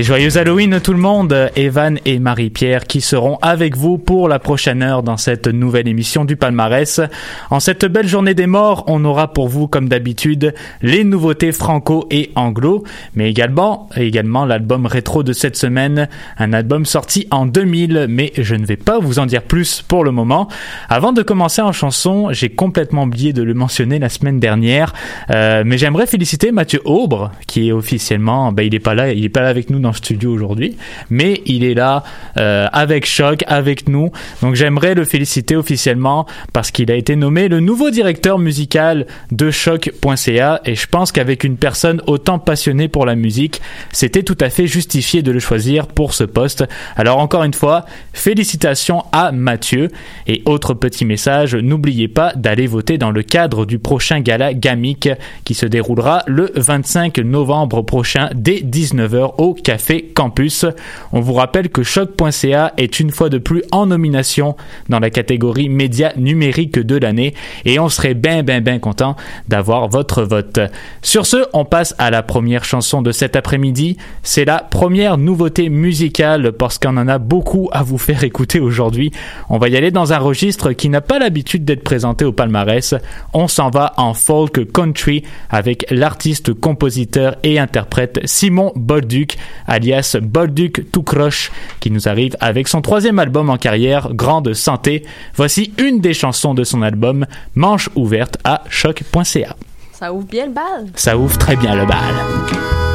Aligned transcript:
Et 0.00 0.02
joyeux 0.02 0.38
Halloween 0.38 0.80
tout 0.80 0.94
le 0.94 0.98
monde, 0.98 1.50
Evan 1.56 1.98
et 2.06 2.20
Marie-Pierre 2.20 2.86
qui 2.86 3.02
seront 3.02 3.36
avec 3.42 3.76
vous 3.76 3.98
pour 3.98 4.28
la 4.28 4.38
prochaine 4.38 4.82
heure 4.82 5.02
dans 5.02 5.18
cette 5.18 5.46
nouvelle 5.46 5.88
émission 5.88 6.24
du 6.24 6.36
palmarès. 6.36 7.02
En 7.50 7.60
cette 7.60 7.84
belle 7.84 8.08
journée 8.08 8.32
des 8.32 8.46
morts, 8.46 8.84
on 8.86 9.04
aura 9.04 9.34
pour 9.34 9.48
vous 9.48 9.68
comme 9.68 9.90
d'habitude 9.90 10.54
les 10.80 11.04
nouveautés 11.04 11.52
franco 11.52 12.06
et 12.10 12.30
anglo, 12.34 12.82
mais 13.14 13.28
également, 13.28 13.90
également 13.94 14.46
l'album 14.46 14.86
rétro 14.86 15.22
de 15.22 15.34
cette 15.34 15.56
semaine, 15.56 16.08
un 16.38 16.54
album 16.54 16.86
sorti 16.86 17.26
en 17.30 17.44
2000, 17.44 18.06
mais 18.08 18.32
je 18.38 18.54
ne 18.54 18.64
vais 18.64 18.78
pas 18.78 19.00
vous 19.00 19.18
en 19.18 19.26
dire 19.26 19.42
plus 19.42 19.82
pour 19.82 20.02
le 20.02 20.12
moment. 20.12 20.48
Avant 20.88 21.12
de 21.12 21.20
commencer 21.20 21.60
en 21.60 21.72
chanson, 21.72 22.28
j'ai 22.30 22.48
complètement 22.48 23.02
oublié 23.02 23.34
de 23.34 23.42
le 23.42 23.52
mentionner 23.52 23.98
la 23.98 24.08
semaine 24.08 24.40
dernière, 24.40 24.94
euh, 25.30 25.62
mais 25.66 25.76
j'aimerais 25.76 26.06
féliciter 26.06 26.52
Mathieu 26.52 26.80
Aubre 26.86 27.32
qui 27.46 27.68
est 27.68 27.72
officiellement, 27.72 28.50
ben 28.50 28.62
il 28.62 28.74
est 28.74 28.78
pas 28.78 28.94
là, 28.94 29.12
il 29.12 29.26
est 29.26 29.28
pas 29.28 29.42
là 29.42 29.48
avec 29.48 29.68
nous 29.68 29.78
dans 29.78 29.90
studio 30.00 30.32
aujourd'hui, 30.32 30.76
mais 31.08 31.40
il 31.46 31.64
est 31.64 31.74
là 31.74 32.02
euh, 32.36 32.66
avec 32.72 33.06
Choc, 33.06 33.44
avec 33.46 33.88
nous. 33.88 34.10
Donc 34.42 34.54
j'aimerais 34.54 34.94
le 34.94 35.04
féliciter 35.04 35.56
officiellement 35.56 36.26
parce 36.52 36.70
qu'il 36.70 36.90
a 36.90 36.94
été 36.94 37.16
nommé 37.16 37.48
le 37.48 37.60
nouveau 37.60 37.90
directeur 37.90 38.38
musical 38.38 39.06
de 39.30 39.50
Choc.ca 39.50 40.60
et 40.64 40.74
je 40.74 40.86
pense 40.86 41.12
qu'avec 41.12 41.44
une 41.44 41.56
personne 41.56 42.02
autant 42.06 42.38
passionnée 42.38 42.88
pour 42.88 43.06
la 43.06 43.14
musique, 43.14 43.60
c'était 43.92 44.22
tout 44.22 44.38
à 44.40 44.50
fait 44.50 44.66
justifié 44.66 45.22
de 45.22 45.30
le 45.30 45.40
choisir 45.40 45.86
pour 45.86 46.14
ce 46.14 46.24
poste. 46.24 46.64
Alors 46.96 47.18
encore 47.18 47.44
une 47.44 47.54
fois, 47.54 47.84
félicitations 48.12 49.04
à 49.12 49.32
Mathieu 49.32 49.88
et 50.26 50.42
autre 50.46 50.74
petit 50.74 51.04
message, 51.04 51.54
n'oubliez 51.54 52.08
pas 52.08 52.32
d'aller 52.34 52.66
voter 52.66 52.98
dans 52.98 53.10
le 53.10 53.22
cadre 53.22 53.66
du 53.66 53.78
prochain 53.78 54.20
gala 54.20 54.54
Gamic 54.54 55.08
qui 55.44 55.54
se 55.54 55.66
déroulera 55.66 56.22
le 56.26 56.50
25 56.54 57.18
novembre 57.18 57.82
prochain 57.82 58.30
dès 58.34 58.60
19h 58.60 59.34
au 59.38 59.54
Café 59.54 59.79
Campus. 60.14 60.66
On 61.12 61.20
vous 61.20 61.34
rappelle 61.34 61.68
que 61.68 61.82
choc.ca 61.82 62.72
est 62.76 63.00
une 63.00 63.10
fois 63.10 63.28
de 63.28 63.38
plus 63.38 63.62
en 63.72 63.86
nomination 63.86 64.56
dans 64.88 65.00
la 65.00 65.10
catégorie 65.10 65.68
médias 65.68 66.12
numériques 66.16 66.78
de 66.78 66.96
l'année 66.96 67.34
et 67.64 67.78
on 67.78 67.88
serait 67.88 68.14
bien 68.14 68.42
bien 68.42 68.60
bien 68.60 68.78
content 68.78 69.16
d'avoir 69.48 69.88
votre 69.88 70.22
vote. 70.22 70.60
Sur 71.02 71.26
ce, 71.26 71.38
on 71.52 71.64
passe 71.64 71.94
à 71.98 72.10
la 72.10 72.22
première 72.22 72.64
chanson 72.64 73.02
de 73.02 73.12
cet 73.12 73.36
après-midi. 73.36 73.96
C'est 74.22 74.44
la 74.44 74.58
première 74.58 75.18
nouveauté 75.18 75.68
musicale 75.68 76.52
parce 76.52 76.78
qu'on 76.78 76.96
en 76.96 77.08
a 77.08 77.18
beaucoup 77.18 77.68
à 77.72 77.82
vous 77.82 77.98
faire 77.98 78.24
écouter 78.24 78.60
aujourd'hui. 78.60 79.10
On 79.48 79.58
va 79.58 79.68
y 79.68 79.76
aller 79.76 79.90
dans 79.90 80.12
un 80.12 80.18
registre 80.18 80.72
qui 80.72 80.88
n'a 80.88 81.00
pas 81.00 81.18
l'habitude 81.18 81.64
d'être 81.64 81.84
présenté 81.84 82.24
au 82.24 82.32
palmarès. 82.32 82.94
On 83.32 83.48
s'en 83.48 83.70
va 83.70 83.92
en 83.96 84.14
folk 84.14 84.72
country 84.72 85.24
avec 85.48 85.86
l'artiste, 85.90 86.54
compositeur 86.54 87.36
et 87.42 87.58
interprète 87.58 88.20
Simon 88.24 88.72
Bolduc 88.76 89.36
alias 89.70 90.16
Bolduc 90.20 90.90
tout 90.92 91.02
croche, 91.02 91.50
qui 91.80 91.90
nous 91.90 92.08
arrive 92.08 92.36
avec 92.40 92.68
son 92.68 92.82
troisième 92.82 93.18
album 93.18 93.48
en 93.48 93.56
carrière, 93.56 94.12
Grande 94.12 94.52
Santé. 94.52 95.06
Voici 95.34 95.72
une 95.78 96.00
des 96.00 96.12
chansons 96.12 96.52
de 96.52 96.64
son 96.64 96.82
album, 96.82 97.24
Manche 97.54 97.88
ouverte 97.94 98.36
à 98.44 98.64
choc.ca. 98.68 99.56
Ça 99.92 100.12
ouvre 100.12 100.26
bien 100.26 100.46
le 100.46 100.52
bal. 100.52 100.86
Ça 100.94 101.16
ouvre 101.16 101.38
très 101.38 101.56
bien 101.56 101.74
le 101.74 101.86
bal. 101.86 102.89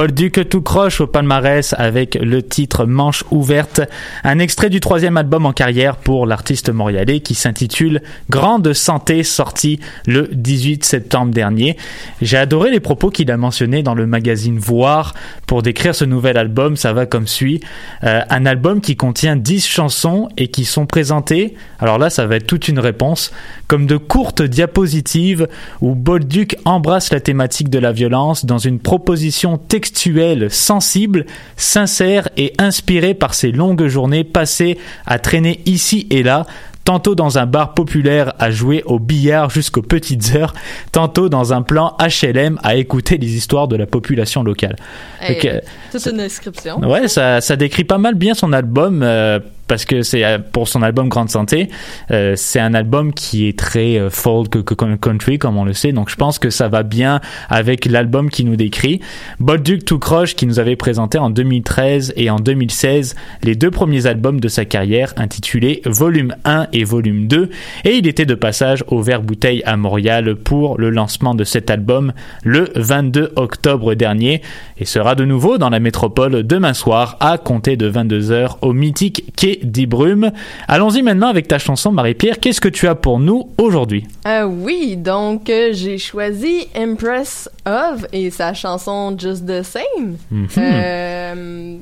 Bolduc 0.00 0.48
tout 0.48 0.62
croche 0.62 1.02
au 1.02 1.06
palmarès 1.06 1.74
avec 1.76 2.14
le 2.14 2.42
titre 2.42 2.86
Manche 2.86 3.22
ouverte, 3.30 3.82
un 4.24 4.38
extrait 4.38 4.70
du 4.70 4.80
troisième 4.80 5.18
album 5.18 5.44
en 5.44 5.52
carrière 5.52 5.96
pour 5.96 6.24
l'artiste 6.24 6.70
montréalais 6.70 7.20
qui 7.20 7.34
s'intitule 7.34 8.00
Grande 8.30 8.72
Santé, 8.72 9.22
sorti 9.24 9.78
le 10.06 10.30
18 10.32 10.86
septembre 10.86 11.34
dernier. 11.34 11.76
J'ai 12.22 12.38
adoré 12.38 12.70
les 12.70 12.80
propos 12.80 13.10
qu'il 13.10 13.30
a 13.30 13.36
mentionnés 13.36 13.82
dans 13.82 13.94
le 13.94 14.06
magazine 14.06 14.58
Voir 14.58 15.12
pour 15.46 15.60
décrire 15.60 15.94
ce 15.94 16.06
nouvel 16.06 16.38
album. 16.38 16.76
Ça 16.76 16.94
va 16.94 17.04
comme 17.04 17.26
suit. 17.26 17.60
Euh, 18.02 18.22
un 18.30 18.46
album 18.46 18.80
qui 18.80 18.96
contient 18.96 19.36
10 19.36 19.66
chansons 19.66 20.30
et 20.38 20.48
qui 20.48 20.64
sont 20.64 20.86
présentées, 20.86 21.56
alors 21.78 21.98
là 21.98 22.08
ça 22.08 22.24
va 22.24 22.36
être 22.36 22.46
toute 22.46 22.68
une 22.68 22.78
réponse, 22.78 23.32
comme 23.70 23.86
de 23.86 23.98
courtes 23.98 24.42
diapositives 24.42 25.46
où 25.80 25.94
Bolduc 25.94 26.56
embrasse 26.64 27.12
la 27.12 27.20
thématique 27.20 27.70
de 27.70 27.78
la 27.78 27.92
violence 27.92 28.44
dans 28.44 28.58
une 28.58 28.80
proposition 28.80 29.58
textuelle 29.58 30.50
sensible, 30.50 31.24
sincère 31.56 32.28
et 32.36 32.52
inspirée 32.58 33.14
par 33.14 33.32
ses 33.32 33.52
longues 33.52 33.86
journées 33.86 34.24
passées 34.24 34.76
à 35.06 35.20
traîner 35.20 35.60
ici 35.66 36.08
et 36.10 36.24
là 36.24 36.46
tantôt 36.84 37.14
dans 37.14 37.38
un 37.38 37.46
bar 37.46 37.74
populaire 37.74 38.32
à 38.40 38.50
jouer 38.50 38.82
au 38.86 38.98
billard 38.98 39.50
jusqu'aux 39.50 39.82
petites 39.82 40.34
heures, 40.34 40.54
tantôt 40.90 41.28
dans 41.28 41.52
un 41.52 41.62
plan 41.62 41.96
HLM 42.00 42.58
à 42.64 42.74
écouter 42.74 43.18
les 43.18 43.36
histoires 43.36 43.68
de 43.68 43.76
la 43.76 43.86
population 43.86 44.42
locale. 44.42 44.74
Hey, 45.20 45.34
Donc, 45.34 45.44
euh, 45.44 45.60
toute 45.92 46.06
une 46.06 46.16
description. 46.16 46.80
Ouais, 46.80 47.06
ça, 47.06 47.40
ça 47.40 47.54
décrit 47.54 47.84
pas 47.84 47.98
mal 47.98 48.14
bien 48.14 48.34
son 48.34 48.52
album 48.52 49.02
euh, 49.04 49.38
parce 49.70 49.84
que 49.84 50.02
c'est 50.02 50.24
euh, 50.24 50.38
pour 50.40 50.66
son 50.66 50.82
album 50.82 51.08
Grande 51.08 51.30
Santé, 51.30 51.68
euh, 52.10 52.34
c'est 52.34 52.58
un 52.58 52.74
album 52.74 53.14
qui 53.14 53.46
est 53.46 53.56
très 53.56 54.00
euh, 54.00 54.10
folk 54.10 54.64
country 55.00 55.38
comme 55.38 55.56
on 55.56 55.64
le 55.64 55.74
sait. 55.74 55.92
Donc 55.92 56.10
je 56.10 56.16
pense 56.16 56.40
que 56.40 56.50
ça 56.50 56.66
va 56.66 56.82
bien 56.82 57.20
avec 57.48 57.84
l'album 57.84 58.30
qui 58.30 58.44
nous 58.44 58.56
décrit. 58.56 59.00
Bolduc 59.38 59.84
tout 59.84 60.00
croche 60.00 60.34
qui 60.34 60.46
nous 60.46 60.58
avait 60.58 60.74
présenté 60.74 61.18
en 61.18 61.30
2013 61.30 62.14
et 62.16 62.30
en 62.30 62.40
2016 62.40 63.14
les 63.44 63.54
deux 63.54 63.70
premiers 63.70 64.06
albums 64.06 64.40
de 64.40 64.48
sa 64.48 64.64
carrière 64.64 65.12
intitulés 65.16 65.82
Volume 65.84 66.34
1 66.44 66.66
et 66.72 66.82
Volume 66.82 67.28
2 67.28 67.50
et 67.84 67.94
il 67.94 68.08
était 68.08 68.26
de 68.26 68.34
passage 68.34 68.82
au 68.88 69.00
Vert 69.02 69.22
Bouteille 69.22 69.62
à 69.66 69.76
Montréal 69.76 70.34
pour 70.34 70.78
le 70.78 70.90
lancement 70.90 71.36
de 71.36 71.44
cet 71.44 71.70
album 71.70 72.12
le 72.42 72.70
22 72.74 73.34
octobre 73.36 73.94
dernier 73.94 74.42
et 74.78 74.84
sera 74.84 75.14
de 75.14 75.24
nouveau 75.24 75.58
dans 75.58 75.70
la 75.70 75.78
métropole 75.78 76.42
demain 76.42 76.74
soir 76.74 77.16
à 77.20 77.38
compter 77.38 77.76
de 77.76 77.88
22h 77.88 78.56
au 78.62 78.72
mythique 78.72 79.32
Quai 79.36 79.59
des 79.62 79.86
Brumes. 79.86 80.30
Allons-y 80.68 81.02
maintenant 81.02 81.28
avec 81.28 81.48
ta 81.48 81.58
chanson 81.58 81.92
Marie-Pierre. 81.92 82.38
Qu'est-ce 82.40 82.60
que 82.60 82.68
tu 82.68 82.86
as 82.88 82.94
pour 82.94 83.18
nous 83.18 83.48
aujourd'hui? 83.58 84.06
Euh, 84.26 84.44
oui, 84.44 84.96
donc 84.96 85.48
euh, 85.50 85.70
j'ai 85.72 85.98
choisi 85.98 86.68
Impress 86.76 87.48
of 87.66 88.06
et 88.12 88.30
sa 88.30 88.54
chanson 88.54 89.16
Just 89.18 89.46
the 89.46 89.62
Same. 89.62 90.16
Euh, 90.58 91.76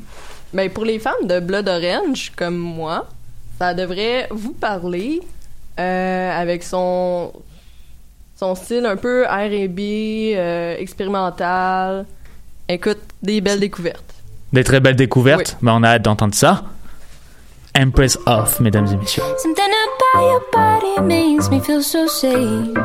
ben, 0.52 0.70
pour 0.70 0.84
les 0.84 0.98
fans 0.98 1.10
de 1.24 1.40
Blood 1.40 1.68
Orange 1.68 2.32
comme 2.36 2.56
moi, 2.56 3.06
ça 3.58 3.74
devrait 3.74 4.28
vous 4.30 4.52
parler 4.52 5.20
avec 5.76 6.64
son 6.64 7.32
son 8.34 8.54
style 8.54 8.86
un 8.86 8.96
peu 8.96 9.24
R&B, 9.24 9.80
expérimental. 10.80 12.04
Écoute, 12.68 12.98
des 13.22 13.40
belles 13.40 13.60
découvertes. 13.60 14.14
Des 14.52 14.64
très 14.64 14.80
belles 14.80 14.96
découvertes, 14.96 15.56
mais 15.60 15.70
on 15.72 15.82
a 15.82 15.88
hâte 15.90 16.02
d'entendre 16.02 16.34
ça. 16.34 16.64
Empress 17.78 18.16
of, 18.26 18.58
mesdames 18.58 18.92
et 18.92 18.96
messieurs. 18.96 19.22
Something 19.38 19.64
about 19.64 20.20
your 20.20 20.42
body 20.50 21.00
makes 21.00 21.48
me 21.48 21.60
feel 21.60 21.80
so 21.80 22.08
safe. 22.08 22.76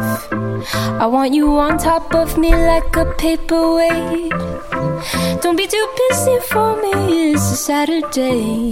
I 1.02 1.08
want 1.08 1.34
you 1.34 1.58
on 1.58 1.80
top 1.80 2.14
of 2.14 2.38
me 2.38 2.52
like 2.52 2.96
a 2.96 3.06
paperweight. 3.18 4.30
Don't 5.42 5.56
be 5.56 5.66
too 5.66 5.88
busy 6.10 6.38
for 6.42 6.80
me, 6.84 7.32
it's 7.32 7.42
a 7.42 7.56
Saturday. 7.56 8.72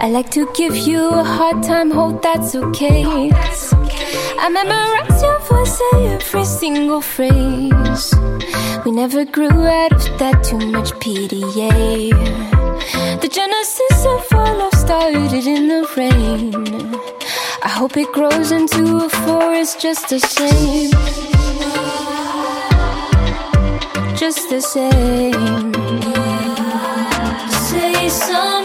I 0.00 0.08
like 0.08 0.30
to 0.30 0.50
give 0.54 0.74
you 0.78 1.10
a 1.10 1.22
hard 1.22 1.62
time, 1.62 1.90
hope 1.90 2.22
that's 2.22 2.54
okay. 2.54 3.04
I 3.04 4.48
memorize 4.48 5.22
your 5.22 5.38
voice, 5.40 5.78
every 5.92 6.46
single 6.46 7.02
phrase. 7.02 8.14
We 8.86 8.92
never 8.92 9.26
grew 9.26 9.66
out 9.66 9.92
of 9.92 10.18
that 10.18 10.42
too 10.42 10.58
much 10.58 10.92
PDA. 10.94 12.51
The 13.20 13.28
genesis 13.30 14.04
of 14.06 14.26
our 14.32 14.56
love 14.56 14.74
started 14.74 15.46
in 15.46 15.68
the 15.68 15.86
rain. 15.96 16.52
I 17.62 17.68
hope 17.68 17.96
it 17.96 18.10
grows 18.12 18.50
into 18.50 19.04
a 19.04 19.08
forest 19.08 19.80
just 19.80 20.08
the 20.08 20.18
same. 20.18 20.90
Just 24.16 24.50
the 24.50 24.60
same. 24.60 25.72
Say 27.68 28.08
something. 28.08 28.61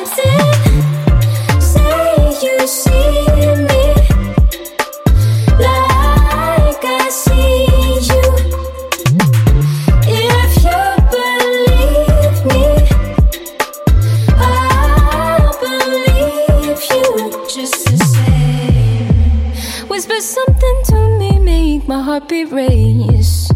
Heartbeat 22.17 22.51
race. 22.51 23.51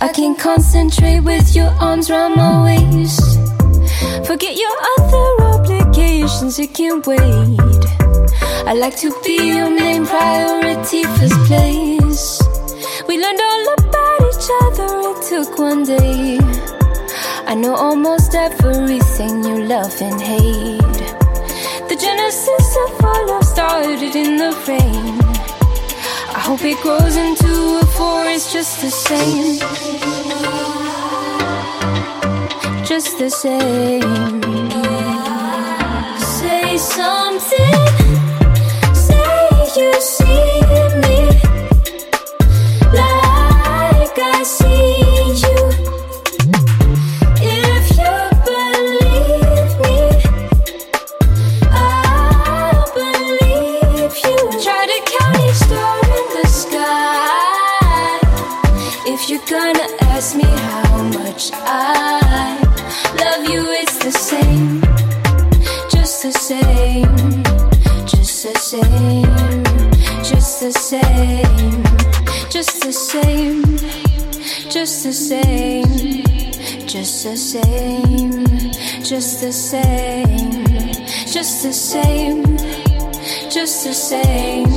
I 0.00 0.08
can 0.08 0.34
concentrate 0.34 1.20
with 1.20 1.54
your 1.54 1.70
arms 1.80 2.10
round 2.10 2.34
my 2.34 2.64
waist. 2.64 3.38
Forget 4.26 4.56
your 4.56 4.76
other 4.98 5.26
obligations, 5.54 6.58
it 6.58 6.74
can't 6.74 7.06
wait. 7.06 7.84
I 8.66 8.74
like 8.74 8.96
to 8.98 9.14
be 9.22 9.36
your 9.54 9.70
main 9.70 10.04
priority, 10.04 11.04
first 11.04 11.38
place. 11.46 12.42
We 13.06 13.20
learned 13.22 13.40
all 13.40 13.74
about 13.78 14.20
each 14.30 14.48
other, 14.62 14.90
it 15.10 15.22
took 15.28 15.56
one 15.56 15.84
day. 15.84 16.40
I 17.46 17.54
know 17.54 17.76
almost 17.76 18.34
everything 18.34 19.44
you 19.44 19.64
love 19.64 19.94
and 20.00 20.20
hate. 20.20 20.98
The 21.88 21.96
genesis 22.04 22.68
of 22.84 23.04
our 23.04 23.26
love 23.28 23.44
started 23.44 24.16
in 24.16 24.38
the 24.38 24.50
rain. 24.66 25.25
Hope 26.46 26.62
it 26.62 26.80
grows 26.80 27.16
into 27.16 27.80
a 27.82 27.86
forest 27.86 28.52
just 28.52 28.80
the 28.80 28.88
same. 28.88 29.58
Just 32.84 33.18
the 33.18 33.28
same. 33.28 34.42
Say 36.20 36.78
something. 36.78 37.85
Just 74.86 75.02
the 75.02 75.12
same. 75.12 76.22
Just 76.86 77.24
the 77.24 77.36
same. 77.36 78.46
Just 79.02 79.40
the 79.40 79.52
same. 79.52 80.64
Just 81.26 81.64
the 81.64 81.72
same. 81.72 82.56
Just 83.50 83.84
the 83.84 83.92
same. 83.92 84.70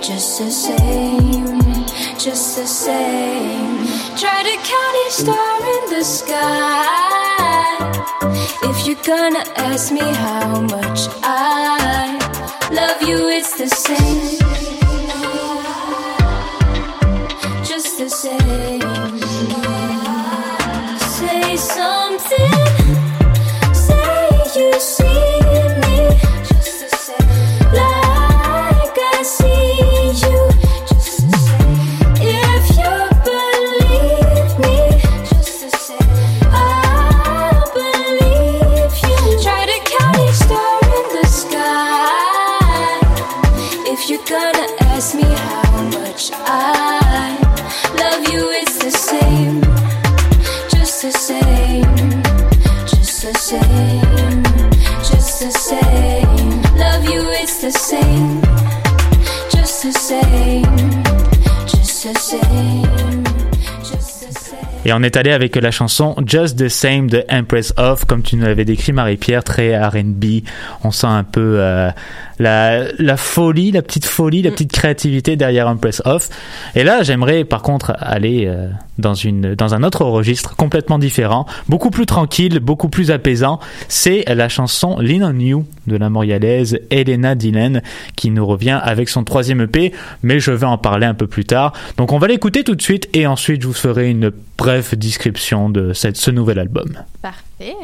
Just 0.00 0.38
the 0.38 0.50
same. 0.50 1.58
Just 2.16 2.56
the 2.56 2.66
same. 2.66 3.86
Try 4.16 4.42
to 4.42 4.56
count 4.70 4.96
each 5.04 5.12
star 5.12 5.60
in 5.74 5.90
the 5.90 6.02
sky. 6.02 7.76
If 8.70 8.86
you're 8.86 9.04
gonna 9.04 9.44
ask 9.56 9.92
me 9.92 10.00
how 10.00 10.62
much 10.62 11.00
I 11.22 12.16
love 12.72 13.02
you, 13.06 13.28
it's 13.28 13.52
the 13.58 13.68
same. 13.68 14.38
Just 17.62 17.98
the 17.98 18.08
same. 18.08 18.69
Et 64.90 64.92
on 64.92 65.04
est 65.04 65.16
allé 65.16 65.30
avec 65.30 65.54
la 65.54 65.70
chanson 65.70 66.16
Just 66.26 66.58
the 66.58 66.68
Same 66.68 67.08
de 67.08 67.24
Empress 67.30 67.72
of, 67.76 68.06
comme 68.06 68.24
tu 68.24 68.34
nous 68.34 68.44
l'avais 68.44 68.64
décrit 68.64 68.90
Marie-Pierre, 68.90 69.44
très 69.44 69.80
R&B. 69.80 70.42
On 70.82 70.90
sent 70.90 71.06
un 71.06 71.22
peu 71.22 71.58
euh, 71.60 71.90
la, 72.40 72.90
la 72.98 73.16
folie, 73.16 73.70
la 73.70 73.82
petite 73.82 74.06
folie, 74.06 74.42
la 74.42 74.50
petite 74.50 74.72
créativité 74.72 75.36
derrière 75.36 75.68
Empress 75.68 76.02
of. 76.06 76.28
Et 76.74 76.82
là, 76.82 77.02
j'aimerais 77.02 77.44
par 77.44 77.62
contre 77.62 77.92
aller 77.98 78.46
euh, 78.46 78.68
dans 78.98 79.12
une 79.12 79.54
dans 79.54 79.74
un 79.74 79.82
autre 79.82 80.04
registre 80.06 80.56
complètement 80.56 80.98
différent, 80.98 81.46
beaucoup 81.68 81.90
plus 81.90 82.06
tranquille, 82.06 82.58
beaucoup 82.58 82.88
plus 82.88 83.10
apaisant. 83.10 83.60
C'est 83.88 84.24
la 84.26 84.48
chanson 84.48 84.98
Lean 84.98 85.34
on 85.34 85.38
You 85.38 85.66
de 85.86 85.96
la 85.96 86.08
Montréalaise 86.08 86.80
Elena 86.90 87.34
Dylan 87.34 87.82
qui 88.16 88.30
nous 88.30 88.46
revient 88.46 88.80
avec 88.82 89.10
son 89.10 89.22
troisième 89.22 89.60
EP, 89.60 89.92
mais 90.22 90.40
je 90.40 90.50
vais 90.50 90.66
en 90.66 90.78
parler 90.78 91.06
un 91.06 91.14
peu 91.14 91.26
plus 91.26 91.44
tard. 91.44 91.74
Donc 91.98 92.12
on 92.12 92.18
va 92.18 92.26
l'écouter 92.26 92.64
tout 92.64 92.74
de 92.74 92.82
suite 92.82 93.08
et 93.12 93.26
ensuite 93.26 93.60
je 93.60 93.66
vous 93.66 93.74
ferai 93.74 94.08
une 94.08 94.32
brève 94.56 94.96
description 94.96 95.68
de 95.68 95.92
cette, 95.92 96.16
ce 96.16 96.30
nouvel 96.30 96.58
album. 96.58 96.88
Parfait. 97.20 97.76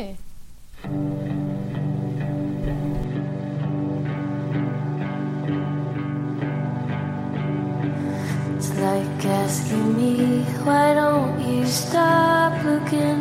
Asking 9.25 9.97
me, 9.97 10.43
why 10.65 10.95
don't 10.95 11.41
you 11.41 11.65
stop 11.65 12.53
looking 12.65 13.16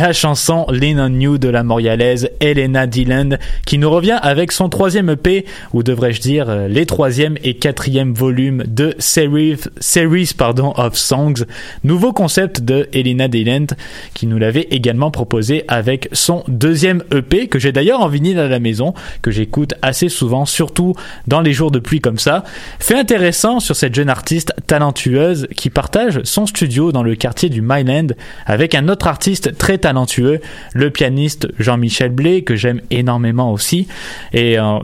la 0.00 0.12
chanson 0.12 0.66
Lean 0.70 0.98
on 0.98 1.20
You 1.20 1.38
de 1.38 1.48
la 1.48 1.62
montréalaise 1.62 2.29
Elena 2.40 2.86
Dylan 2.86 3.38
qui 3.66 3.78
nous 3.78 3.90
revient 3.90 4.18
avec 4.20 4.52
son 4.52 4.68
troisième 4.68 5.10
EP 5.10 5.44
ou 5.72 5.82
devrais-je 5.82 6.20
dire 6.20 6.48
euh, 6.48 6.68
les 6.68 6.86
troisième 6.86 7.36
et 7.42 7.54
quatrième 7.54 8.14
volumes 8.14 8.64
de 8.66 8.94
series, 8.98 9.60
series 9.80 10.32
pardon, 10.36 10.72
of 10.76 10.96
Songs, 10.96 11.44
nouveau 11.84 12.12
concept 12.12 12.60
de 12.60 12.88
Elena 12.92 13.28
Dylan 13.28 13.66
qui 14.14 14.26
nous 14.26 14.38
l'avait 14.38 14.68
également 14.70 15.10
proposé 15.10 15.64
avec 15.68 16.08
son 16.12 16.42
deuxième 16.48 17.02
EP 17.12 17.48
que 17.48 17.58
j'ai 17.58 17.72
d'ailleurs 17.72 18.00
en 18.00 18.08
vinyle 18.08 18.38
à 18.38 18.48
la 18.48 18.58
maison 18.58 18.94
que 19.22 19.30
j'écoute 19.30 19.74
assez 19.82 20.08
souvent 20.08 20.46
surtout 20.46 20.94
dans 21.26 21.40
les 21.40 21.52
jours 21.52 21.70
de 21.70 21.78
pluie 21.78 22.00
comme 22.00 22.18
ça. 22.18 22.44
Fait 22.78 22.98
intéressant 22.98 23.60
sur 23.60 23.76
cette 23.76 23.94
jeune 23.94 24.08
artiste 24.08 24.52
talentueuse 24.66 25.46
qui 25.56 25.70
partage 25.70 26.20
son 26.24 26.46
studio 26.46 26.92
dans 26.92 27.02
le 27.02 27.14
quartier 27.14 27.48
du 27.48 27.62
Myland 27.62 28.08
avec 28.46 28.74
un 28.74 28.88
autre 28.88 29.06
artiste 29.06 29.56
très 29.58 29.78
talentueux, 29.78 30.40
le 30.74 30.90
pianiste 30.90 31.48
Jean-Michel 31.58 32.10
Blé, 32.10 32.29
que 32.38 32.56
j'aime 32.56 32.80
énormément 32.90 33.52
aussi. 33.52 33.88
Et 34.32 34.58
euh, 34.58 34.78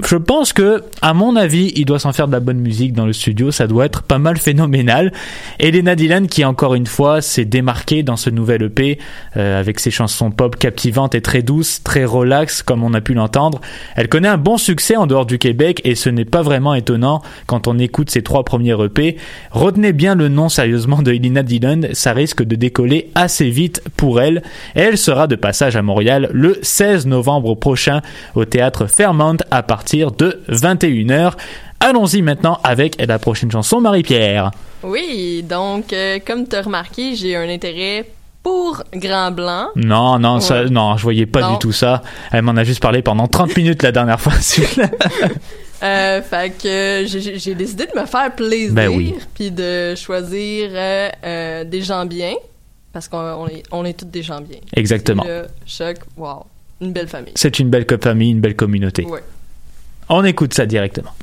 je 0.00 0.16
pense 0.16 0.54
que, 0.54 0.82
à 1.02 1.12
mon 1.12 1.36
avis, 1.36 1.70
il 1.76 1.84
doit 1.84 1.98
s'en 1.98 2.12
faire 2.12 2.26
de 2.26 2.32
la 2.32 2.40
bonne 2.40 2.58
musique 2.58 2.94
dans 2.94 3.04
le 3.04 3.12
studio. 3.12 3.50
Ça 3.50 3.66
doit 3.66 3.84
être 3.84 4.02
pas 4.02 4.18
mal 4.18 4.38
phénoménal. 4.38 5.12
Elena 5.58 5.94
Dylan, 5.94 6.28
qui 6.28 6.46
encore 6.46 6.74
une 6.74 6.86
fois 6.86 7.20
s'est 7.20 7.44
démarquée 7.44 8.02
dans 8.02 8.16
ce 8.16 8.30
nouvel 8.30 8.62
EP 8.62 8.98
euh, 9.36 9.60
avec 9.60 9.80
ses 9.80 9.90
chansons 9.90 10.30
pop 10.30 10.56
captivantes 10.56 11.14
et 11.14 11.20
très 11.20 11.42
douces, 11.42 11.82
très 11.82 12.06
relax, 12.06 12.62
comme 12.62 12.82
on 12.82 12.94
a 12.94 13.02
pu 13.02 13.12
l'entendre. 13.12 13.60
Elle 13.94 14.08
connaît 14.08 14.28
un 14.28 14.38
bon 14.38 14.56
succès 14.56 14.96
en 14.96 15.06
dehors 15.06 15.26
du 15.26 15.38
Québec 15.38 15.82
et 15.84 15.94
ce 15.94 16.08
n'est 16.08 16.24
pas 16.24 16.40
vraiment 16.40 16.74
étonnant 16.74 17.20
quand 17.46 17.68
on 17.68 17.78
écoute 17.78 18.08
ses 18.08 18.22
trois 18.22 18.44
premiers 18.44 18.82
EP. 18.82 19.18
Retenez 19.50 19.92
bien 19.92 20.14
le 20.14 20.28
nom 20.28 20.48
sérieusement 20.48 21.02
de 21.02 21.12
Elena 21.12 21.42
Dylan. 21.42 21.88
Ça 21.92 22.14
risque 22.14 22.42
de 22.42 22.56
décoller 22.56 23.10
assez 23.14 23.50
vite 23.50 23.82
pour 23.98 24.22
elle. 24.22 24.42
Elle 24.74 24.96
sera 24.96 25.26
de 25.26 25.36
passage 25.36 25.76
à 25.76 25.82
Montréal 25.82 26.30
le 26.32 26.58
16 26.62 27.06
novembre 27.06 27.54
prochain 27.54 28.00
au 28.34 28.46
théâtre 28.46 28.86
Fairmont 28.86 29.36
à 29.50 29.62
partir 29.62 29.81
de 29.84 30.42
21h. 30.48 31.32
Allons-y 31.80 32.22
maintenant 32.22 32.58
avec 32.62 32.96
la 33.04 33.18
prochaine 33.18 33.50
chanson, 33.50 33.80
Marie-Pierre. 33.80 34.50
Oui, 34.82 35.42
donc, 35.48 35.92
euh, 35.92 36.18
comme 36.24 36.46
tu 36.46 36.56
as 36.56 36.62
remarqué, 36.62 37.14
j'ai 37.16 37.36
un 37.36 37.48
intérêt 37.48 38.06
pour 38.42 38.82
Grand 38.94 39.30
Blanc. 39.30 39.68
Non, 39.76 40.18
non, 40.18 40.40
ça, 40.40 40.62
Ouais. 40.64 40.70
non, 40.70 40.96
je 40.96 41.02
voyais 41.02 41.26
pas 41.26 41.40
Non. 41.42 41.52
du 41.54 41.58
tout 41.58 41.72
ça. 41.72 42.02
Elle 42.32 42.42
m'en 42.42 42.56
a 42.56 42.64
juste 42.64 42.80
parlé 42.82 43.02
pendant 43.02 43.26
30 43.28 43.56
minutes 43.56 43.82
la 43.82 43.92
dernière 43.92 44.20
fois. 44.20 44.32
Euh, 45.84 46.22
fait 46.22 46.50
que 46.62 47.04
j'ai- 47.08 47.54
décidé 47.56 47.86
de 47.92 48.00
me 48.00 48.06
faire 48.06 48.32
plaisir, 48.36 48.72
Ben 48.72 48.88
oui. 48.88 49.16
puis 49.34 49.50
de 49.50 49.96
choisir 49.96 50.70
euh, 50.72 51.08
euh, 51.24 51.64
des 51.64 51.80
gens 51.82 52.06
bien, 52.06 52.34
parce 52.92 53.08
qu'on 53.08 53.18
on 53.18 53.48
est, 53.48 53.64
on 53.72 53.84
est 53.84 53.98
tous 53.98 54.04
des 54.06 54.22
gens 54.22 54.40
bien. 54.40 54.58
Exactement. 54.76 55.24
Le 55.26 55.46
choc, 55.66 55.96
wow, 56.16 56.44
une 56.80 56.92
belle 56.92 57.08
famille. 57.08 57.32
C'est 57.34 57.58
une 57.58 57.68
belle 57.68 57.84
famille, 58.00 58.30
une 58.30 58.40
belle 58.40 58.54
communauté. 58.54 59.04
Ouais. 59.06 59.24
On 60.14 60.24
écoute 60.24 60.52
ça 60.52 60.66
directement. 60.66 61.14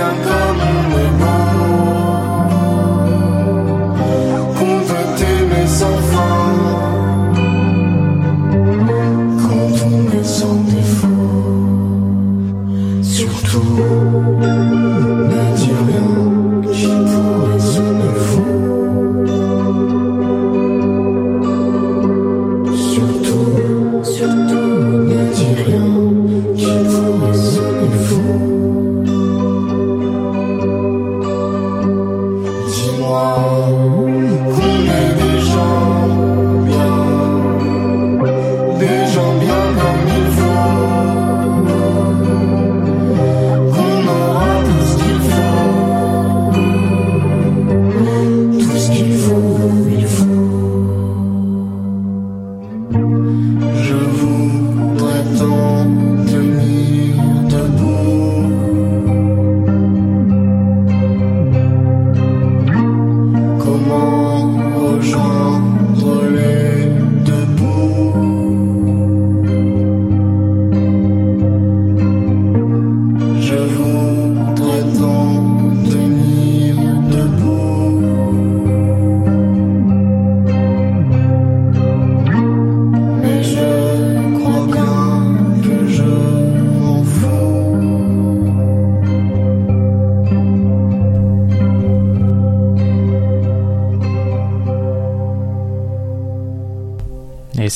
Cảm 0.00 0.24
ơn. 0.24 1.49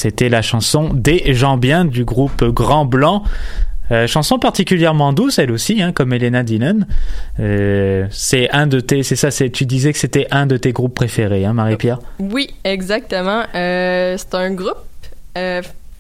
C'était 0.05 0.29
la 0.29 0.43
chanson 0.43 0.91
des 0.93 1.33
gens 1.33 1.57
bien 1.57 1.87
du 1.87 2.05
groupe 2.05 2.45
Grand 2.45 2.85
Blanc. 2.85 3.25
Euh, 3.91 4.07
chanson 4.07 4.39
particulièrement 4.39 5.15
douce, 5.15 5.39
elle 5.39 5.51
aussi, 5.51 5.81
hein, 5.81 5.93
comme 5.93 6.13
Elena 6.13 6.43
Dillon. 6.43 6.81
Euh, 7.41 8.07
c'est 8.11 8.51
un 8.51 8.67
de 8.67 8.81
tes, 8.81 9.03
c'est 9.03 9.17
ça, 9.17 9.31
c'est, 9.31 9.49
tu 9.49 9.65
disais 9.65 9.95
que 9.95 9.99
c'était 9.99 10.27
un 10.31 10.45
de 10.45 10.59
tes 10.59 10.73
groupes 10.73 10.93
préférés, 10.93 11.47
hein, 11.47 11.55
Marie-Pierre? 11.55 12.01
Oui, 12.19 12.51
exactement. 12.65 13.45
Euh, 13.55 14.17
c'est 14.19 14.35
un 14.35 14.51
groupe 14.51 14.77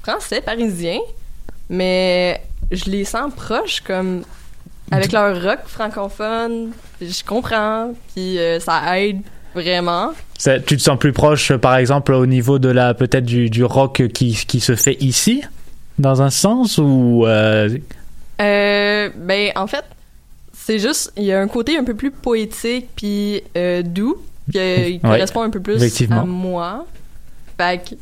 français, 0.02 0.42
parisien, 0.42 0.98
mais 1.70 2.42
je 2.70 2.90
les 2.90 3.06
sens 3.06 3.32
proches, 3.34 3.80
comme 3.80 4.22
avec 4.90 5.12
leur 5.12 5.42
rock 5.42 5.60
francophone. 5.64 6.72
Je 7.00 7.24
comprends, 7.24 7.94
puis 8.14 8.38
ça 8.60 9.00
aide 9.00 9.22
vraiment? 9.54 10.12
Ça- 10.38 10.60
tu 10.60 10.76
te 10.76 10.82
sens 10.82 10.98
plus 10.98 11.12
proche, 11.12 11.50
euh, 11.50 11.58
par 11.58 11.76
exemple, 11.76 12.12
au 12.12 12.26
niveau 12.26 12.58
de 12.58 12.68
la, 12.68 12.94
peut-être 12.94 13.24
du, 13.24 13.50
du 13.50 13.64
rock 13.64 14.02
qui, 14.12 14.34
qui 14.46 14.60
se 14.60 14.74
fait 14.76 14.96
ici, 15.02 15.42
dans 15.98 16.22
un 16.22 16.30
sens, 16.30 16.78
ou 16.78 17.24
euh, 17.26 17.68
Euh, 18.40 19.10
ben, 19.16 19.52
en 19.56 19.66
fait, 19.66 19.84
c'est 20.52 20.78
juste, 20.78 21.12
il 21.16 21.24
y 21.24 21.32
a 21.32 21.40
un 21.40 21.48
côté 21.48 21.76
un 21.76 21.84
peu 21.84 21.94
plus 21.94 22.10
poétique 22.10 22.88
puis 22.96 23.42
euh, 23.56 23.82
doux 23.82 24.16
qui 24.52 24.58
Ouais, 24.58 25.00
correspond 25.02 25.42
un 25.42 25.50
peu 25.50 25.60
plus 25.60 25.80
à 26.10 26.24
moi. 26.24 26.84
Fait 27.56 27.80
que 27.88 27.94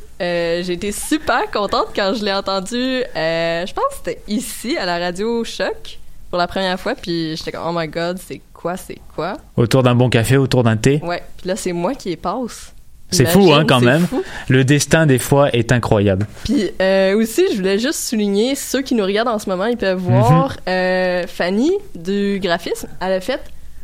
j'ai 0.63 0.73
été 0.73 0.91
super 0.91 1.49
contente 1.51 1.89
quand 1.95 2.15
je 2.15 2.25
l'ai 2.25 2.33
entendu. 2.33 3.03
je 3.15 3.73
pense 3.73 3.85
que 3.89 3.95
c'était 4.03 4.21
ici, 4.27 4.75
à 4.77 4.85
la 4.87 4.97
radio 4.97 5.43
Choc, 5.43 5.99
pour 6.31 6.39
la 6.39 6.47
première 6.47 6.79
fois. 6.79 6.95
Puis 6.95 7.35
j'étais 7.37 7.51
comme, 7.51 7.61
oh 7.67 7.71
my 7.79 7.87
god, 7.87 8.17
c'est 8.25 8.41
quoi, 8.63 8.77
c'est 8.77 8.97
quoi? 9.13 9.37
autour 9.57 9.83
d'un 9.83 9.93
bon 9.93 10.09
café, 10.09 10.37
autour 10.37 10.63
d'un 10.63 10.77
thé. 10.77 11.01
Ouais, 11.03 11.21
puis 11.37 11.49
là, 11.49 11.55
c'est 11.57 11.73
moi 11.73 11.93
qui 11.93 12.09
les 12.09 12.15
passe. 12.17 12.73
C'est 13.11 13.27
fou, 13.27 13.53
hein, 13.53 13.63
quand 13.67 13.81
même. 13.81 14.07
fou. 14.07 14.23
Le 14.49 14.63
destin, 14.63 15.05
des 15.05 15.19
fois, 15.19 15.49
est 15.51 15.71
incroyable. 15.71 16.25
Puis 16.45 16.71
euh, 16.81 17.15
aussi, 17.15 17.43
je 17.51 17.57
voulais 17.57 17.77
juste 17.77 17.99
souligner, 17.99 18.55
ceux 18.55 18.81
qui 18.81 18.95
nous 18.95 19.03
regardent 19.03 19.27
en 19.27 19.37
ce 19.37 19.47
moment, 19.49 19.65
ils 19.65 19.77
peuvent 19.77 19.99
voir 19.99 20.57
euh, 20.67 21.27
Fanny 21.27 21.71
du 21.93 22.39
graphisme. 22.41 22.87
Elle 23.01 23.11
a 23.11 23.21
fait 23.21 23.41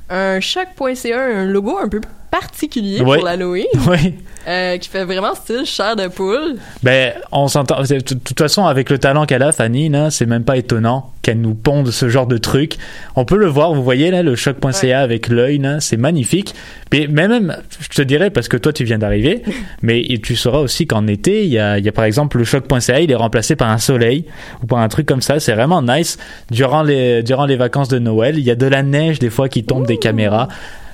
un 0.09 0.39
choc.ca, 0.39 1.19
un 1.21 1.45
logo 1.45 1.77
un 1.77 1.89
peu 1.89 2.01
particulier 2.31 2.99
pour 3.03 3.15
l'Halloween, 3.15 3.65
Oui. 3.87 4.13
euh, 4.47 4.77
qui 4.77 4.89
fait 4.89 5.05
vraiment 5.05 5.33
style 5.35 5.65
chair 5.65 5.95
de 5.95 6.07
poule. 6.07 6.55
Ben, 6.83 7.13
on 7.31 7.47
s'entend. 7.47 7.81
De 7.81 7.99
toute 7.99 8.37
façon, 8.39 8.65
avec 8.65 8.89
le 8.89 8.97
talent 8.97 9.25
qu'elle 9.25 9.43
a, 9.43 9.51
Fanny, 9.51 9.91
c'est 10.11 10.25
même 10.25 10.43
pas 10.43 10.57
étonnant 10.57 11.11
qu'elle 11.21 11.41
nous 11.41 11.53
ponde 11.53 11.91
ce 11.91 12.07
genre 12.09 12.27
de 12.27 12.37
truc. 12.37 12.77
On 13.15 13.25
peut 13.25 13.35
le 13.37 13.47
voir, 13.47 13.73
vous 13.73 13.83
voyez 13.83 14.09
là, 14.11 14.23
le 14.23 14.35
choc.ca 14.35 14.69
Ouais. 14.71 14.93
avec 14.93 15.27
l'œil, 15.27 15.61
c'est 15.79 15.97
magnifique. 15.97 16.55
Mais 16.93 17.07
même, 17.07 17.57
je 17.79 17.89
te 17.89 18.01
dirais, 18.01 18.29
parce 18.29 18.47
que 18.47 18.57
toi 18.57 18.71
tu 18.73 18.83
viens 18.85 18.97
d'arriver, 18.99 19.43
mais 19.81 20.01
tu 20.23 20.35
sauras 20.35 20.59
aussi 20.59 20.87
qu'en 20.87 21.05
été, 21.07 21.43
il 21.43 21.49
y 21.49 21.59
a, 21.59 21.77
il 21.77 21.85
y 21.85 21.89
a 21.89 21.91
par 21.91 22.05
exemple 22.05 22.37
le 22.37 22.43
choc.ca, 22.45 22.99
il 23.01 23.11
est 23.11 23.15
remplacé 23.15 23.55
par 23.55 23.69
un 23.69 23.77
soleil 23.77 24.25
ou 24.63 24.67
par 24.67 24.79
un 24.79 24.87
truc 24.87 25.05
comme 25.05 25.21
ça. 25.21 25.39
C'est 25.39 25.53
vraiment 25.53 25.81
nice. 25.81 26.17
Durant 26.51 26.83
les, 26.83 27.21
durant 27.23 27.45
les 27.45 27.57
vacances 27.57 27.89
de 27.89 27.99
Noël, 27.99 28.37
il 28.37 28.43
y 28.45 28.51
a 28.51 28.55
de 28.55 28.65
la 28.67 28.81
neige 28.83 29.19
des 29.19 29.29
fois 29.29 29.49
qui 29.49 29.63
tombe 29.65 29.85
des 29.85 29.97
caméras. 29.97 30.47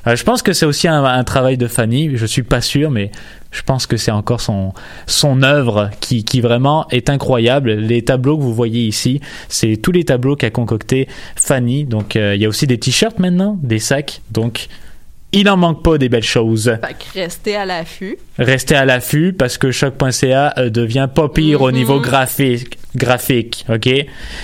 Euh, 0.08 0.16
je 0.16 0.24
pense 0.24 0.42
que 0.42 0.54
c'est 0.54 0.66
aussi 0.66 0.88
un, 0.88 1.04
un 1.04 1.24
travail 1.24 1.58
de 1.58 1.68
Fanny. 1.68 2.12
Je 2.16 2.26
suis 2.26 2.44
pas 2.44 2.62
sûr, 2.62 2.92
mais 2.92 3.12
je 3.52 3.62
pense 3.64 3.88
que 3.88 3.98
c'est 3.98 4.12
encore 4.12 4.42
son 4.42 4.74
son 5.08 5.42
œuvre 5.44 5.90
qui 6.00 6.24
qui 6.24 6.42
vraiment 6.42 6.88
est 6.92 7.10
incroyable. 7.10 7.72
Les 7.74 8.04
tableaux 8.04 8.38
que 8.38 8.44
vous 8.44 8.54
voyez 8.54 8.86
ici, 8.86 9.22
c'est 9.50 9.78
tous 9.78 9.92
les 9.92 10.04
tableaux 10.04 10.36
qu'a 10.36 10.50
concocté 10.52 11.08
Fanny. 11.36 11.86
Donc 11.86 12.16
euh, 12.16 12.36
il 12.36 12.42
y 12.42 12.46
a 12.46 12.50
aussi 12.50 12.68
des 12.68 12.78
t-shirts 12.78 13.20
maintenant, 13.20 13.58
des 13.64 13.80
sacs. 13.80 14.22
Donc 14.32 14.68
il 15.32 15.50
en 15.50 15.58
manque 15.58 15.84
pas 15.84 15.98
des 15.98 16.08
belles 16.08 16.24
choses. 16.24 16.78
Fait 16.82 16.94
que 16.94 17.20
restez 17.20 17.56
à 17.58 17.66
l'affût. 17.66 18.18
Restez 18.38 18.76
à 18.76 18.86
l'affût 18.86 19.34
parce 19.34 19.58
que 19.58 19.70
choc.ca 19.72 20.54
euh, 20.58 20.70
devient 20.70 21.10
pas 21.14 21.28
pire 21.28 21.62
au 21.62 21.72
Mhm. 21.72 21.76
niveau 21.76 22.00
graphique, 22.00 22.78
graphique, 22.96 23.66
ok? 23.68 23.88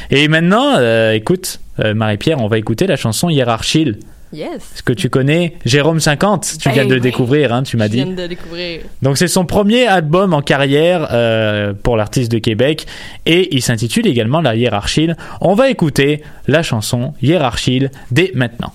Et 0.10 0.28
maintenant, 0.28 0.76
euh, 0.80 1.14
écoute, 1.14 1.60
euh, 1.80 1.94
Marie-Pierre, 1.94 2.40
on 2.42 2.48
va 2.48 2.58
écouter 2.58 2.88
la 2.88 2.98
chanson 2.98 3.30
Hiérarchile. 3.30 4.00
Yes. 4.34 4.50
Est-ce 4.76 4.84
que 4.84 4.94
tu 4.94 5.10
connais 5.10 5.56
Jérôme 5.66 6.00
50 6.00 6.54
Tu 6.60 6.70
Ben 6.70 6.74
viens 6.74 6.84
de 6.86 6.90
le 6.92 6.96
oui. 6.96 7.02
découvrir, 7.02 7.54
hein, 7.54 7.64
tu 7.64 7.76
m'as 7.76 7.86
Je 7.88 7.92
dit. 7.92 7.96
viens 8.04 8.06
de 8.14 8.28
découvrir. 8.28 8.82
Donc 9.02 9.18
c'est 9.18 9.28
son 9.28 9.46
premier 9.46 9.88
album 9.88 10.34
en 10.34 10.42
carrière 10.42 11.10
euh, 11.12 11.74
pour 11.74 11.98
l'artiste 11.98 12.32
de 12.32 12.38
Québec 12.40 12.86
et 13.26 13.54
il 13.56 13.62
s'intitule 13.62 14.08
également 14.08 14.40
La 14.42 14.56
Hiérarchile. 14.56 15.18
On 15.42 15.54
va 15.54 15.70
écouter 15.70 16.22
la 16.48 16.64
chanson 16.64 17.14
Hiérarchile 17.22 17.92
dès 18.12 18.32
maintenant. 18.34 18.72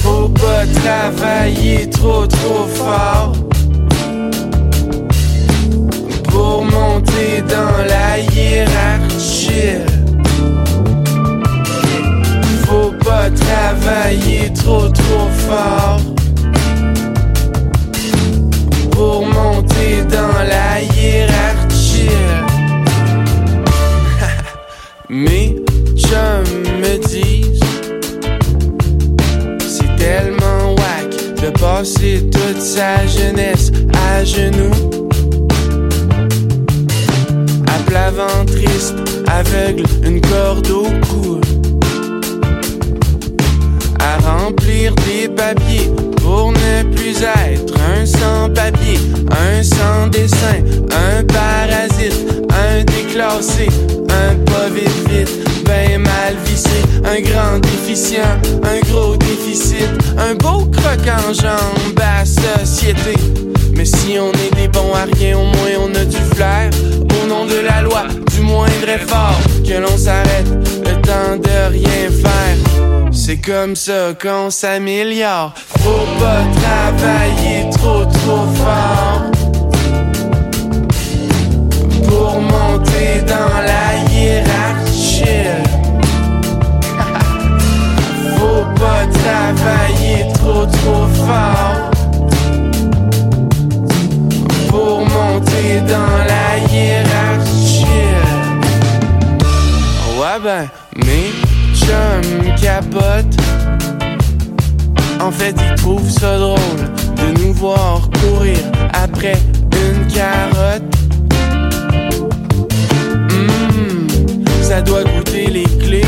Faut 0.00 0.28
pas 0.28 0.64
travailler 0.66 1.88
trop 1.90 2.26
trop 2.26 2.66
fort 2.66 3.32
dans 7.52 7.84
la 7.86 8.18
hiérarchie. 8.18 9.84
Faut 12.66 12.92
pas 13.04 13.28
travailler 13.30 14.50
trop 14.54 14.88
trop 14.88 15.28
fort 15.46 16.00
pour 18.90 19.26
monter 19.26 20.04
dans 20.16 20.38
la 20.54 20.80
hiérarchie. 20.80 22.18
Mes 25.10 25.56
chums 25.94 26.62
me 26.82 26.96
disent 27.06 27.60
c'est 29.58 29.96
tellement 29.96 30.74
whack 30.78 31.10
de 31.42 31.50
passer 31.58 32.30
toute 32.30 32.60
sa 32.62 33.06
jeunesse 33.06 33.70
à 34.08 34.24
genoux. 34.24 35.11
À 37.92 38.10
plat 38.10 38.10
ventriste, 38.10 38.94
aveugle, 39.26 39.82
une 40.02 40.18
corde 40.22 40.70
au 40.70 40.84
cou. 41.06 41.38
À 44.00 44.16
remplir 44.26 44.94
des 44.94 45.28
papiers 45.28 45.90
pour 46.16 46.52
ne 46.52 46.94
plus 46.94 47.22
être 47.22 47.74
un 47.94 48.06
sans-papier, 48.06 48.98
un 49.30 49.62
sans-dessin, 49.62 50.64
un 50.90 51.22
parasite, 51.24 52.16
un 52.48 52.82
déclassé, 52.84 53.68
un 54.08 54.36
pas 54.36 54.70
vite 54.74 55.10
vite, 55.10 55.64
ben 55.66 56.00
mal 56.00 56.34
vissé, 56.46 56.70
un 57.04 57.20
grand 57.20 57.58
déficient, 57.58 58.40
un 58.62 58.80
gros 58.90 59.16
déficit, 59.18 59.90
un 60.18 60.34
beau 60.34 60.66
croc 60.66 61.06
en 61.06 61.32
jambe 61.32 62.00
à 62.00 62.24
société. 62.24 63.14
Mais 63.74 63.84
si 63.84 64.18
on 64.18 64.32
est 64.32 64.54
des 64.54 64.68
bons 64.68 64.94
à 64.94 65.04
rien, 65.16 65.36
au 65.36 65.44
moins 65.44 65.86
on 65.86 65.94
a 65.94 66.04
du 66.04 66.16
flair. 66.34 66.70
Au 67.22 67.26
nom 67.26 67.46
de 67.46 67.60
la 67.66 67.82
loi, 67.82 68.04
du 68.34 68.40
moindre 68.40 68.88
effort, 68.88 69.38
que 69.66 69.74
l'on 69.74 69.96
s'arrête, 69.96 70.48
le 70.84 71.00
temps 71.02 71.36
de 71.36 71.72
rien 71.72 72.10
faire. 72.10 72.56
C'est 73.12 73.38
comme 73.38 73.76
ça 73.76 74.14
qu'on 74.20 74.50
s'améliore. 74.50 75.52
Faut 75.80 76.06
pas 76.18 76.42
travailler 76.60 77.70
trop 77.70 78.04
trop 78.04 78.46
fort 78.56 79.22
pour 82.08 82.40
monter 82.40 83.22
dans 83.26 83.58
la 83.70 84.10
hiérarchie. 84.10 85.48
Faut 88.36 88.64
pas 88.80 89.06
travailler 89.22 89.91
une 109.24 110.06
carotte. 110.12 110.82
Hum, 113.30 114.08
ça 114.60 114.82
doit 114.82 115.04
goûter 115.04 115.46
les 115.46 115.62
clés 115.62 116.04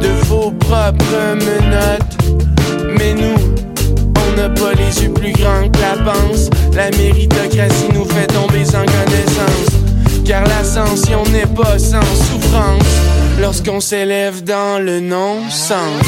de 0.00 0.08
vos 0.26 0.52
propres 0.52 1.34
menottes. 1.34 2.16
Mais 2.96 3.14
nous, 3.14 3.34
on 4.16 4.36
n'a 4.36 4.48
pas 4.48 4.74
les 4.74 5.02
yeux 5.02 5.12
plus 5.12 5.32
grands 5.32 5.68
que 5.70 5.80
la 5.80 6.12
panse. 6.12 6.50
La 6.74 6.90
méritocratie 6.90 7.88
nous 7.94 8.04
fait 8.04 8.28
tomber 8.28 8.64
sans 8.64 8.84
connaissance. 8.84 9.80
Car 10.24 10.44
l'ascension 10.46 11.24
n'est 11.32 11.46
pas 11.46 11.78
sans 11.78 12.00
souffrance 12.02 13.00
lorsqu'on 13.40 13.80
s'élève 13.80 14.44
dans 14.44 14.78
le 14.78 15.00
non-sens. 15.00 16.06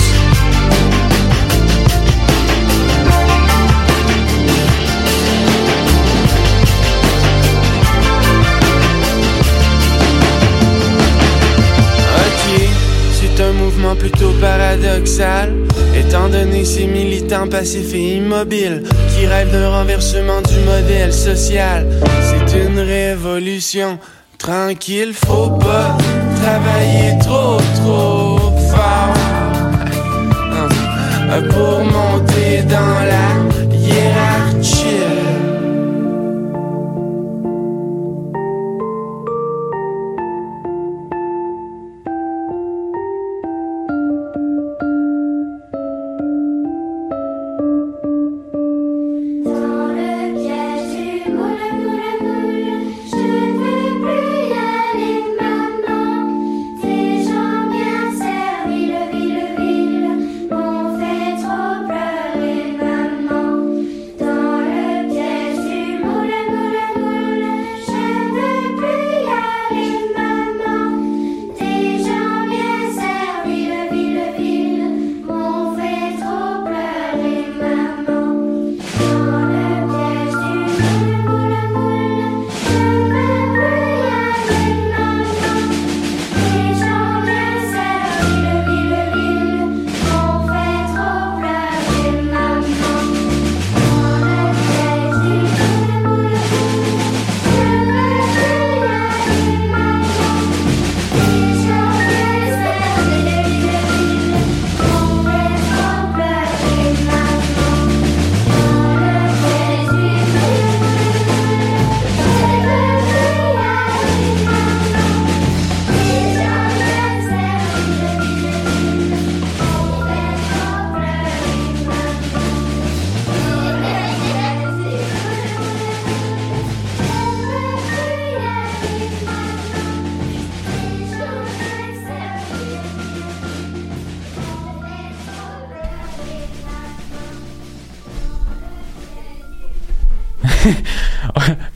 Plutôt 13.99 14.33
paradoxal, 14.41 15.53
étant 15.97 16.29
donné 16.29 16.65
ses 16.65 16.87
militant 16.87 17.49
passif 17.49 17.95
et 17.95 18.17
immobile 18.17 18.83
qui 19.15 19.27
rêve 19.27 19.51
d'un 19.51 19.71
renversement 19.71 20.43
du 20.43 20.59
modèle 20.61 21.13
social. 21.13 21.87
C'est 22.21 22.59
une 22.59 22.81
révolution 22.81 23.99
tranquille, 24.37 25.15
faut 25.15 25.51
pas 25.51 25.97
travailler 26.43 27.19
trop 27.21 27.59
trop 27.77 28.53
fort 28.71 29.15
hein, 30.53 31.43
pour 31.51 31.84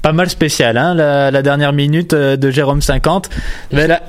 Pas 0.09 0.12
mal 0.14 0.31
spécial, 0.31 0.79
hein, 0.79 0.94
la, 0.94 1.42
dernière 1.42 1.75
minute 1.75 2.14
euh, 2.14 2.38
de 2.38 2.51
Jérôme 2.51 2.81
50. 2.81 3.29
Mais 3.73 3.87
là, 3.87 4.01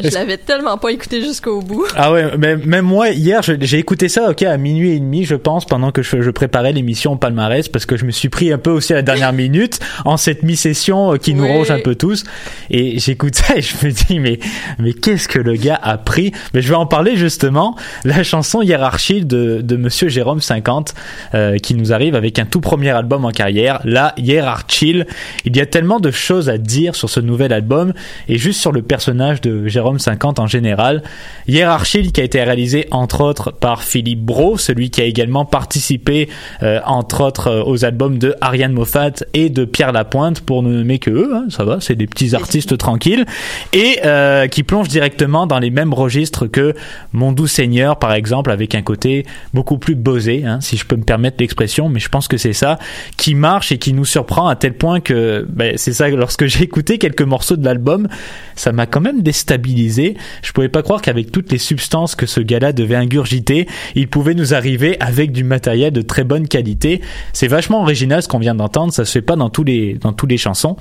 Je 0.00 0.10
l'avais 0.10 0.36
tellement 0.36 0.78
pas 0.78 0.90
écouté 0.92 1.20
jusqu'au 1.20 1.60
bout. 1.60 1.84
Ah 1.96 2.12
ouais, 2.12 2.30
mais 2.38 2.56
même 2.56 2.84
moi 2.84 3.10
hier, 3.10 3.40
j'ai 3.42 3.78
écouté 3.78 4.08
ça, 4.08 4.30
ok, 4.30 4.42
à 4.42 4.56
minuit 4.56 4.92
et 4.92 5.00
demi, 5.00 5.24
je 5.24 5.34
pense, 5.34 5.64
pendant 5.64 5.90
que 5.90 6.02
je, 6.02 6.22
je 6.22 6.30
préparais 6.30 6.72
l'émission 6.72 7.12
au 7.14 7.16
palmarès, 7.16 7.68
parce 7.68 7.84
que 7.84 7.96
je 7.96 8.04
me 8.04 8.12
suis 8.12 8.28
pris 8.28 8.52
un 8.52 8.58
peu 8.58 8.70
aussi 8.70 8.92
à 8.92 8.96
la 8.96 9.02
dernière 9.02 9.32
minute 9.44 9.80
en 10.04 10.16
cette 10.16 10.42
mi-session 10.44 11.14
euh, 11.14 11.16
qui 11.16 11.34
nous 11.34 11.42
Oui. 11.42 11.48
ronge 11.50 11.70
un 11.72 11.80
peu 11.80 11.94
tous. 11.96 12.24
Et 12.70 12.98
j'écoute 13.00 13.34
ça 13.34 13.56
et 13.56 13.62
je 13.62 13.74
me 13.84 13.90
dis, 13.90 14.20
mais 14.20 14.38
mais 14.78 14.92
qu'est-ce 14.92 15.26
que 15.26 15.40
le 15.40 15.54
gars 15.54 15.80
a 15.82 15.98
pris? 15.98 16.32
Mais 16.54 16.62
je 16.62 16.68
vais 16.68 16.76
en 16.76 16.86
parler 16.86 17.16
justement. 17.16 17.74
La 18.04 18.22
chanson 18.22 18.62
Hiérarchie 18.62 19.24
de 19.24 19.60
de 19.62 19.76
Monsieur 19.76 20.08
Jérôme 20.08 20.40
50, 20.40 20.94
euh, 21.34 21.56
qui 21.58 21.74
nous 21.74 21.92
arrive 21.92 22.14
avec 22.14 22.38
un 22.38 22.44
tout 22.44 22.60
premier 22.60 22.90
album 22.90 23.24
en 23.24 23.30
carrière, 23.32 23.80
la 23.84 24.14
Hiérarchie. 24.16 25.02
Il 25.44 25.56
y 25.56 25.60
a 25.60 25.66
tellement 25.66 25.98
de 25.98 26.10
choses 26.10 26.48
à 26.48 26.56
dire 26.58 26.94
sur 26.94 27.10
ce 27.10 27.18
nouvel 27.20 27.52
album 27.52 27.92
et 28.28 28.38
juste 28.38 28.60
sur 28.60 28.70
le 28.70 28.82
personnage 28.82 29.40
de 29.40 29.66
Jérôme 29.66 29.87
50 29.96 30.38
en 30.38 30.46
général. 30.46 31.02
Hiérarchie 31.46 32.12
qui 32.12 32.20
a 32.20 32.24
été 32.24 32.42
réalisé 32.42 32.86
entre 32.90 33.22
autres 33.22 33.52
par 33.52 33.82
Philippe 33.82 34.20
Bro, 34.20 34.58
celui 34.58 34.90
qui 34.90 35.00
a 35.00 35.04
également 35.04 35.44
participé 35.46 36.28
euh, 36.62 36.80
entre 36.84 37.22
autres 37.22 37.48
euh, 37.48 37.62
aux 37.64 37.84
albums 37.84 38.18
de 38.18 38.34
Ariane 38.40 38.72
Moffat 38.72 39.12
et 39.32 39.48
de 39.48 39.64
Pierre 39.64 39.92
Lapointe 39.92 40.42
pour 40.42 40.62
ne 40.62 40.76
nommer 40.76 40.98
que 40.98 41.10
eux, 41.10 41.30
hein, 41.34 41.46
ça 41.48 41.64
va, 41.64 41.80
c'est 41.80 41.94
des 41.94 42.06
petits 42.06 42.34
artistes 42.34 42.76
tranquilles 42.76 43.24
et 43.72 44.00
euh, 44.04 44.46
qui 44.48 44.62
plonge 44.62 44.88
directement 44.88 45.46
dans 45.46 45.58
les 45.58 45.70
mêmes 45.70 45.94
registres 45.94 46.46
que 46.46 46.74
Mon 47.12 47.32
doux 47.32 47.46
Seigneur 47.46 47.98
par 47.98 48.12
exemple 48.12 48.50
avec 48.50 48.74
un 48.74 48.82
côté 48.82 49.24
beaucoup 49.54 49.78
plus 49.78 49.94
bosé, 49.94 50.44
hein, 50.44 50.58
si 50.60 50.76
je 50.76 50.84
peux 50.84 50.96
me 50.96 51.04
permettre 51.04 51.36
l'expression, 51.40 51.88
mais 51.88 52.00
je 52.00 52.08
pense 52.08 52.28
que 52.28 52.36
c'est 52.36 52.52
ça 52.52 52.78
qui 53.16 53.34
marche 53.34 53.72
et 53.72 53.78
qui 53.78 53.92
nous 53.92 54.04
surprend 54.04 54.48
à 54.48 54.56
tel 54.56 54.74
point 54.74 55.00
que 55.00 55.46
ben, 55.48 55.74
c'est 55.76 55.92
ça 55.92 56.08
lorsque 56.08 56.46
j'ai 56.46 56.64
écouté 56.64 56.98
quelques 56.98 57.22
morceaux 57.22 57.56
de 57.56 57.64
l'album, 57.64 58.08
ça 58.54 58.72
m'a 58.72 58.86
quand 58.86 59.00
même 59.00 59.22
déstabilisé. 59.22 59.77
Je 59.86 60.52
pouvais 60.52 60.68
pas 60.68 60.82
croire 60.82 61.02
qu'avec 61.02 61.30
toutes 61.30 61.52
les 61.52 61.58
substances 61.58 62.14
que 62.14 62.26
ce 62.26 62.40
gars-là 62.40 62.72
devait 62.72 62.96
ingurgiter, 62.96 63.66
il 63.94 64.08
pouvait 64.08 64.34
nous 64.34 64.54
arriver 64.54 64.96
avec 65.00 65.32
du 65.32 65.44
matériel 65.44 65.92
de 65.92 66.02
très 66.02 66.24
bonne 66.24 66.48
qualité. 66.48 67.00
C'est 67.32 67.48
vachement 67.48 67.82
original 67.82 68.22
ce 68.22 68.28
qu'on 68.28 68.38
vient 68.38 68.54
d'entendre, 68.54 68.92
ça 68.92 69.04
se 69.04 69.12
fait 69.12 69.22
pas 69.22 69.36
dans 69.36 69.50
tous 69.50 69.64
les 69.64 69.94
dans 69.94 70.12
tous 70.12 70.26
les 70.26 70.36
chansons. 70.36 70.76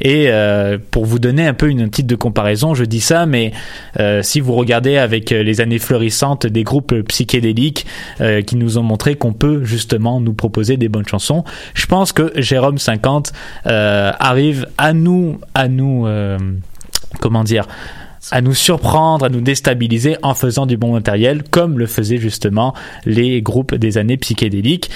Et 0.00 0.26
euh, 0.28 0.78
pour 0.90 1.04
vous 1.04 1.18
donner 1.18 1.46
un 1.46 1.54
peu 1.54 1.68
une 1.68 1.88
titre 1.90 2.08
de 2.08 2.16
comparaison, 2.16 2.74
je 2.74 2.84
dis 2.84 3.00
ça, 3.00 3.26
mais 3.26 3.52
euh, 4.00 4.22
si 4.22 4.40
vous 4.40 4.54
regardez 4.54 4.96
avec 4.96 5.32
euh, 5.32 5.42
les 5.42 5.60
années 5.60 5.78
florissantes 5.78 6.46
des 6.46 6.64
groupes 6.64 6.94
psychédéliques 7.08 7.86
qui 8.46 8.56
nous 8.56 8.78
ont 8.78 8.82
montré 8.82 9.14
qu'on 9.14 9.32
peut 9.32 9.64
justement 9.64 10.20
nous 10.20 10.34
proposer 10.34 10.76
des 10.76 10.88
bonnes 10.88 11.06
chansons, 11.06 11.44
je 11.74 11.86
pense 11.86 12.12
que 12.12 12.32
Jérôme 12.36 12.78
50 12.78 13.32
euh, 13.66 14.12
arrive 14.18 14.66
à 14.78 14.92
nous 14.92 15.38
à 15.54 15.68
nous 15.68 16.06
comment 17.20 17.44
dire 17.44 17.66
à 18.30 18.40
nous 18.40 18.54
surprendre, 18.54 19.24
à 19.24 19.28
nous 19.28 19.40
déstabiliser 19.40 20.16
en 20.22 20.34
faisant 20.34 20.66
du 20.66 20.76
bon 20.76 20.92
matériel, 20.92 21.42
comme 21.42 21.78
le 21.78 21.86
faisaient 21.86 22.18
justement 22.18 22.74
les 23.04 23.42
groupes 23.42 23.74
des 23.74 23.98
années 23.98 24.16
psychédéliques. 24.16 24.90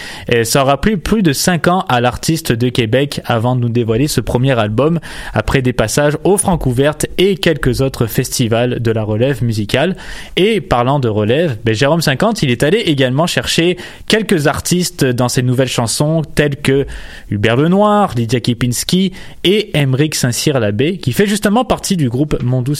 Ça 0.45 0.63
aura 0.63 0.81
pris 0.81 0.97
plus 0.97 1.23
de 1.23 1.33
cinq 1.33 1.69
ans 1.69 1.85
à 1.89 2.01
l'artiste 2.01 2.53
de 2.53 2.69
Québec 2.69 3.21
avant 3.25 3.57
de 3.57 3.61
nous 3.61 3.69
dévoiler 3.69 4.07
ce 4.07 4.21
premier 4.21 4.59
album, 4.59 5.01
après 5.33 5.63
des 5.63 5.73
passages 5.73 6.17
au 6.25 6.37
Francouverte 6.37 7.07
et 7.19 7.37
quelques 7.37 7.81
autres 7.81 8.07
festivals 8.07 8.81
de 8.81 8.91
la 8.91 9.03
relève 9.03 9.43
musicale. 9.43 9.97
Et 10.37 10.61
parlant 10.61 11.01
de 11.01 11.09
relève, 11.09 11.59
ben, 11.65 11.75
Jérôme 11.75 12.01
50, 12.03 12.43
il 12.43 12.51
est 12.51 12.63
allé 12.63 12.79
également 12.79 13.27
chercher 13.27 13.77
quelques 14.07 14.47
artistes 14.47 15.05
dans 15.05 15.29
ses 15.29 15.43
nouvelles 15.43 15.69
chansons, 15.69 16.23
tels 16.23 16.57
que 16.57 16.87
Hubert 17.31 17.57
Lenoir, 17.57 18.13
Lydia 18.17 18.41
Kipinski 18.41 19.13
et 19.45 19.77
Emeric 19.77 20.15
Saint-Cyr-Labbé, 20.15 20.99
qui 20.99 21.13
fait 21.13 21.27
justement 21.27 21.65
partie 21.65 21.97
du 21.97 22.09
groupe 22.09 22.43
Mon 22.43 22.63
Doux 22.63 22.75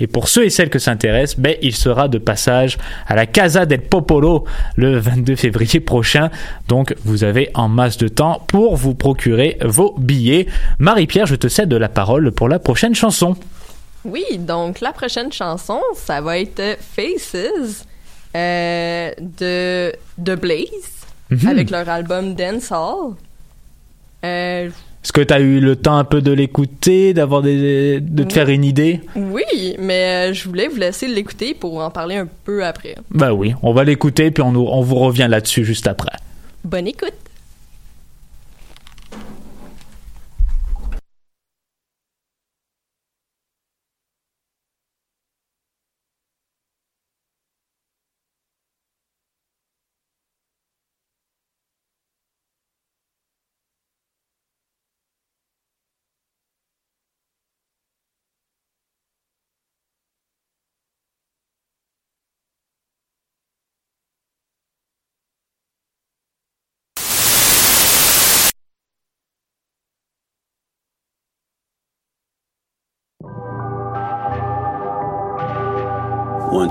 Et 0.00 0.06
pour 0.06 0.28
ceux 0.28 0.44
et 0.44 0.50
celles 0.50 0.70
que 0.70 0.78
ça 0.78 0.90
intéresse, 0.90 1.38
ben, 1.38 1.56
il 1.62 1.74
sera 1.74 2.08
de 2.08 2.18
passage 2.18 2.78
à 3.06 3.14
la 3.14 3.26
Casa 3.26 3.66
del 3.66 3.82
Popolo 3.82 4.44
le 4.76 4.98
22 4.98 5.36
février 5.36 5.80
prochain. 5.80 6.30
Donc, 6.68 6.94
vous 7.04 7.24
avez 7.24 7.50
en 7.54 7.68
masse 7.68 7.96
de 7.96 8.08
temps 8.08 8.42
pour 8.46 8.76
vous 8.76 8.94
procurer 8.94 9.58
vos 9.64 9.94
billets. 9.98 10.46
Marie-Pierre, 10.78 11.26
je 11.26 11.36
te 11.36 11.48
cède 11.48 11.72
la 11.72 11.88
parole 11.88 12.32
pour 12.32 12.48
la 12.48 12.58
prochaine 12.58 12.94
chanson. 12.94 13.36
Oui, 14.04 14.24
donc 14.38 14.80
la 14.80 14.92
prochaine 14.92 15.32
chanson, 15.32 15.80
ça 15.94 16.20
va 16.20 16.38
être 16.38 16.78
Faces 16.94 17.84
euh, 18.36 19.10
de 19.18 19.92
The 20.22 20.38
Blaze 20.38 20.96
Mhm. 21.30 21.48
avec 21.48 21.70
leur 21.70 21.88
album 21.88 22.34
Dance 22.34 22.70
Hall. 22.70 23.14
Euh, 24.24 24.70
Est-ce 25.06 25.12
que 25.12 25.20
tu 25.20 25.32
as 25.32 25.38
eu 25.38 25.60
le 25.60 25.76
temps 25.76 25.98
un 25.98 26.02
peu 26.02 26.20
de 26.20 26.32
l'écouter, 26.32 27.14
d'avoir 27.14 27.40
des, 27.40 28.00
de 28.00 28.24
te 28.24 28.28
Oui. 28.28 28.34
faire 28.34 28.48
une 28.48 28.64
idée? 28.64 29.00
Oui, 29.14 29.76
mais 29.78 30.30
euh, 30.30 30.32
je 30.32 30.48
voulais 30.48 30.66
vous 30.66 30.78
laisser 30.78 31.06
l'écouter 31.06 31.54
pour 31.54 31.78
en 31.78 31.90
parler 31.90 32.16
un 32.16 32.26
peu 32.44 32.64
après. 32.64 32.96
Bah 33.12 33.32
oui, 33.32 33.54
on 33.62 33.72
va 33.72 33.84
l'écouter 33.84 34.32
puis 34.32 34.42
on, 34.42 34.50
nous- 34.50 34.66
on 34.68 34.80
vous 34.82 34.96
revient 34.96 35.28
là-dessus 35.30 35.64
juste 35.64 35.86
après. 35.86 36.10
Bonne 36.64 36.88
écoute! 36.88 37.12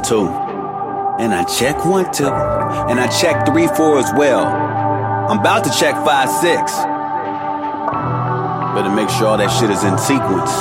Two. 0.08 0.28
And 1.20 1.34
I 1.34 1.44
check 1.46 1.84
one, 1.86 2.12
two. 2.12 2.28
And 2.28 3.00
I 3.00 3.08
check 3.08 3.46
three, 3.46 3.68
four 3.68 4.00
as 4.00 4.12
well. 4.16 4.46
I'm 4.46 5.40
about 5.40 5.64
to 5.64 5.72
check 5.72 5.96
five, 6.06 6.30
six. 6.30 6.74
Better 8.76 8.94
make 8.94 9.10
sure 9.10 9.28
all 9.28 9.38
that 9.38 9.50
shit 9.50 9.70
is 9.70 9.84
in 9.84 9.98
sequence. 9.98 10.52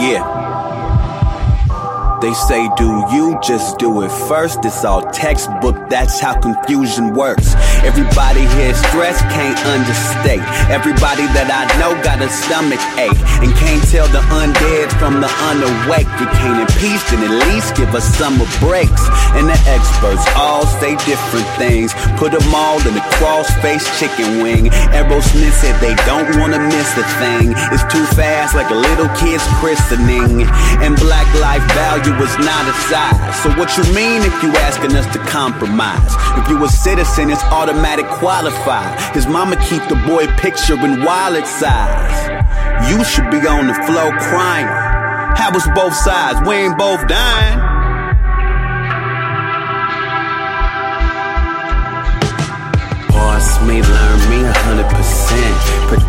Yeah. 0.00 0.36
They 2.22 2.32
say, 2.34 2.68
do 2.76 3.04
you 3.12 3.38
just 3.42 3.78
do 3.78 4.02
it 4.02 4.10
first? 4.10 4.64
It's 4.64 4.84
all 4.84 5.02
textbook, 5.02 5.88
that's 5.88 6.18
how 6.20 6.40
confusion 6.40 7.14
works. 7.14 7.54
Everybody 7.86 8.42
here 8.58 8.74
stressed, 8.74 9.22
can't 9.30 9.58
understate. 9.70 10.42
Everybody 10.66 11.30
that 11.38 11.46
I 11.46 11.62
know 11.78 11.94
got 12.02 12.18
a 12.18 12.26
stomach 12.26 12.82
ache 12.98 13.22
and 13.38 13.54
can't 13.54 13.82
tell 13.86 14.10
the 14.10 14.22
undead 14.34 14.90
from 14.98 15.22
the 15.22 15.30
unawake. 15.46 16.10
You 16.18 16.26
can't 16.42 16.66
impeach, 16.66 17.02
then 17.14 17.22
at 17.22 17.34
least 17.46 17.78
give 17.78 17.94
us 17.94 18.02
summer 18.18 18.46
breaks. 18.58 19.06
And 19.38 19.46
the 19.46 19.58
experts 19.70 20.26
all 20.34 20.66
say 20.82 20.98
different 21.06 21.46
things. 21.54 21.94
Put 22.18 22.34
them 22.34 22.50
all 22.50 22.82
in 22.82 22.98
a 22.98 23.04
cross-faced 23.22 23.86
chicken 24.02 24.42
wing. 24.42 24.74
Aerosmith 24.90 25.54
said 25.54 25.78
they 25.78 25.94
don't 26.02 26.28
wanna 26.42 26.58
miss 26.58 26.90
a 26.98 27.06
thing. 27.22 27.54
It's 27.70 27.86
too 27.86 28.04
fast, 28.18 28.58
like 28.58 28.70
a 28.74 28.78
little 28.78 29.08
kid's 29.14 29.46
christening. 29.62 30.42
And 30.82 30.98
black 30.98 31.28
life 31.38 31.62
value 31.78 32.14
is 32.18 32.34
not 32.42 32.66
a 32.66 32.74
size. 32.90 33.38
So 33.46 33.54
what 33.54 33.70
you 33.78 33.86
mean 33.94 34.26
if 34.26 34.34
you 34.42 34.50
asking 34.66 34.98
us 34.98 35.06
to 35.14 35.20
compromise? 35.30 36.18
If 36.34 36.48
you 36.50 36.58
a 36.62 36.68
citizen, 36.68 37.30
it's 37.30 37.42
automatic 37.54 37.67
qualified. 38.18 38.98
His 39.14 39.26
mama 39.26 39.56
keep 39.56 39.82
the 39.88 39.96
boy 40.06 40.26
picture 40.38 40.74
in 40.74 41.02
wallet 41.04 41.46
size. 41.46 42.90
You 42.90 43.04
should 43.04 43.30
be 43.30 43.46
on 43.46 43.66
the 43.66 43.74
floor 43.74 44.16
crying. 44.18 44.66
How 45.36 45.50
was 45.52 45.66
both 45.74 45.94
sides? 45.94 46.40
We 46.46 46.54
ain't 46.54 46.78
both 46.78 47.06
dying. 47.08 47.78
Me, 53.66 53.82
learn 53.82 54.30
me 54.30 54.44
a 54.46 54.52
hundred 54.64 54.88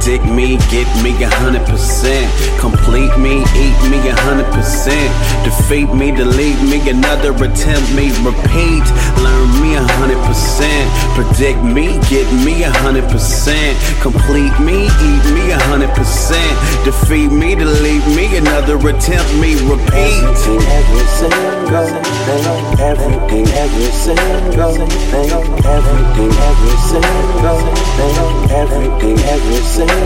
Predict 0.09 0.33
me, 0.33 0.57
get 0.73 0.89
me 1.05 1.13
a 1.21 1.29
hundred 1.29 1.61
percent. 1.69 2.25
Complete 2.57 3.13
me, 3.21 3.45
eat 3.53 3.77
me 3.93 4.01
a 4.09 4.15
hundred 4.25 4.49
percent. 4.49 5.05
Defeat 5.45 5.93
me, 5.93 6.09
delete 6.09 6.57
me, 6.65 6.81
another 6.89 7.29
attempt 7.29 7.93
me, 7.93 8.09
repeat. 8.25 8.81
Learn 9.21 9.47
me 9.61 9.77
a 9.77 9.85
hundred 10.01 10.17
percent. 10.25 10.89
Predict 11.13 11.61
me, 11.61 12.01
get 12.09 12.25
me 12.41 12.63
a 12.63 12.71
hundred 12.81 13.05
percent. 13.05 13.77
Complete 14.01 14.49
me, 14.57 14.89
eat 14.89 15.25
me 15.29 15.53
a 15.53 15.61
hundred 15.69 15.93
percent. 15.93 16.57
Defeat 16.81 17.29
me, 17.29 17.53
delete 17.53 18.07
me, 18.17 18.25
another 18.33 18.81
attempt 18.81 19.29
me, 19.37 19.61
repeat. 19.69 20.25
every 20.73 21.05
single 21.21 21.85
thing, 22.25 22.49
everything, 22.81 23.45
every 23.61 23.89
single 23.93 24.73
thing, 24.73 25.29
everything, 25.69 26.33
every 26.49 26.77
single 26.89 27.61
thing, 27.93 28.17
everything, 28.57 29.17
every 29.29 29.61
single. 29.69 29.98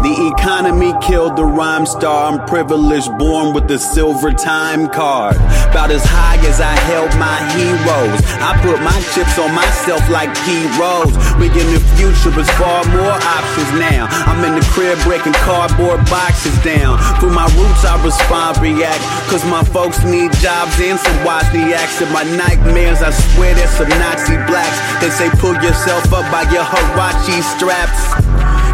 The 0.00 0.32
economy 0.36 0.92
killed 1.02 1.36
the 1.36 1.44
rhyme 1.44 1.84
star. 1.84 2.32
I'm 2.32 2.46
privileged, 2.46 3.10
born 3.18 3.52
with 3.52 3.70
a 3.70 3.78
silver 3.78 4.32
time 4.32 4.88
card. 4.88 5.36
About 5.68 5.90
as 5.90 6.04
high 6.04 6.38
as 6.46 6.60
I 6.60 6.72
held 6.86 7.10
my 7.18 7.38
heroes. 7.56 8.20
I 8.38 8.54
put 8.62 8.78
my 8.80 8.96
chips 9.12 9.38
on 9.38 9.50
myself 9.54 10.00
like 10.08 10.30
P 10.46 10.62
Rose. 10.78 11.12
We 11.42 11.50
in 11.50 11.68
the 11.74 11.82
future, 11.98 12.30
it's 12.38 12.48
far 12.54 12.84
more 12.94 13.16
options 13.18 13.70
now. 13.82 14.06
I'm 14.28 14.44
in 14.44 14.54
the 14.54 14.66
crib 14.70 14.96
breaking 15.02 15.34
cardboard 15.42 16.04
boxes 16.06 16.56
down. 16.62 17.02
Through 17.18 17.34
my 17.34 17.50
roots, 17.58 17.82
I 17.84 17.98
respond, 18.04 18.62
react. 18.62 19.02
Cause 19.26 19.44
my 19.48 19.64
folks 19.64 20.04
need 20.04 20.32
jobs 20.38 20.78
and 20.78 21.00
some 21.00 21.18
Wozniaks. 21.26 22.00
And 22.00 22.12
my 22.12 22.24
nightmares, 22.24 23.02
I 23.02 23.10
swear 23.10 23.54
there's 23.54 23.74
some 23.74 23.88
Nazi 23.88 24.38
blacks. 24.46 24.78
They 25.02 25.10
say 25.10 25.28
pull 25.40 25.54
yourself 25.58 26.12
up 26.12 26.24
by 26.30 26.46
your 26.52 26.64
Hirachi 26.64 27.42
straps. 27.56 28.19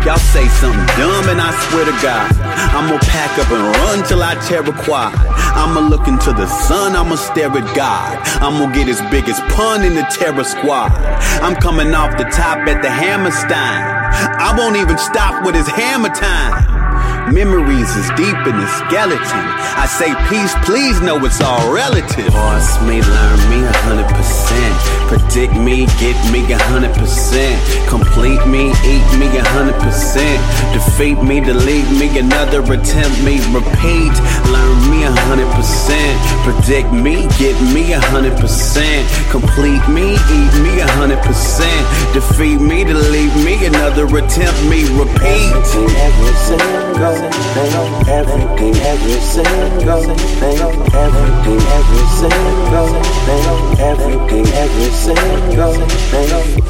Y'all 0.07 0.17
say 0.19 0.47
something 0.63 0.87
dumb 0.95 1.29
and 1.35 1.41
I 1.43 1.51
swear 1.67 1.85
to 1.85 1.91
God, 1.99 2.31
I'ma 2.79 2.97
pack 3.11 3.37
up 3.43 3.51
and 3.51 3.75
run 3.75 4.07
till 4.07 4.23
I 4.23 4.37
tear 4.47 4.63
a 4.63 4.73
quad. 4.85 5.13
I'ma 5.59 5.81
look 5.81 6.07
into 6.07 6.33
the 6.33 6.47
sun, 6.47 6.95
I'ma 6.95 7.17
stare 7.17 7.51
at 7.51 7.75
God. 7.75 8.15
I'ma 8.41 8.73
get 8.73 8.87
his 8.87 9.03
biggest 9.11 9.43
pun 9.51 9.83
in 9.83 9.97
the 9.97 10.03
terror 10.03 10.45
squad. 10.45 10.93
I'm 11.43 11.57
coming 11.57 11.93
off 11.93 12.17
the 12.19 12.31
top 12.31 12.59
at 12.69 12.83
the 12.83 12.89
Hammerstein. 12.89 13.83
I 14.39 14.55
won't 14.57 14.77
even 14.77 14.97
stop 14.97 15.45
with 15.45 15.57
his 15.57 15.67
hammer 15.67 16.15
time. 16.15 17.16
Memories 17.33 17.91
is 17.97 18.09
deep 18.15 18.39
in 18.47 18.57
the 18.57 18.69
skeleton. 18.87 19.45
I 19.75 19.87
say 19.91 20.15
peace, 20.31 20.55
please 20.65 21.01
know 21.01 21.19
it's 21.27 21.41
all 21.41 21.75
relative. 21.75 22.31
Boss 22.33 22.81
me, 22.87 23.03
learn 23.03 23.41
me 23.51 23.67
a 23.67 23.73
hundred 23.83 24.07
percent. 24.15 24.75
Predict 25.11 25.55
me, 25.59 25.87
get 25.99 26.15
me 26.31 26.47
a 26.53 26.59
hundred 26.71 26.95
percent. 26.95 27.59
Complete 27.91 28.41
me, 28.47 28.71
eat 28.87 29.07
me 29.19 29.27
a 29.39 29.45
hundred 29.59 29.75
percent. 29.83 30.39
Defeat 30.71 31.19
me, 31.23 31.41
delete 31.41 31.91
me, 31.99 32.07
another 32.19 32.63
attempt 32.63 33.19
me, 33.27 33.43
repeat. 33.51 34.15
Learn 34.55 34.79
me 34.87 35.03
a 35.03 35.13
hundred 35.27 35.51
percent. 35.51 36.15
Predict 36.47 36.93
me, 36.95 37.27
get 37.43 37.59
me 37.75 37.93
a 37.93 38.01
hundred 38.15 38.39
percent. 38.39 39.03
Complete 39.35 39.83
me, 39.91 40.15
eat 40.15 40.55
me 40.63 40.79
a 40.79 40.89
hundred 40.95 41.19
percent. 41.27 41.83
Defeat 42.15 42.63
me, 42.63 42.85
delete 42.85 43.35
me, 43.43 43.67
another 43.67 44.07
attempt 44.07 44.59
me, 44.71 44.87
repeat. 44.95 45.51
Every 45.75 46.35
single 46.47 47.16
thing, 47.17 47.73
everything, 48.09 48.75
every 48.83 49.21
single 49.21 50.03
thing, 50.41 50.59
everything, 50.95 51.61
every 51.79 52.05
single 52.21 52.89
thing, 53.27 53.45
everything, 53.81 54.47
every 54.65 54.91
single 55.05 55.75
thing. 56.11 56.63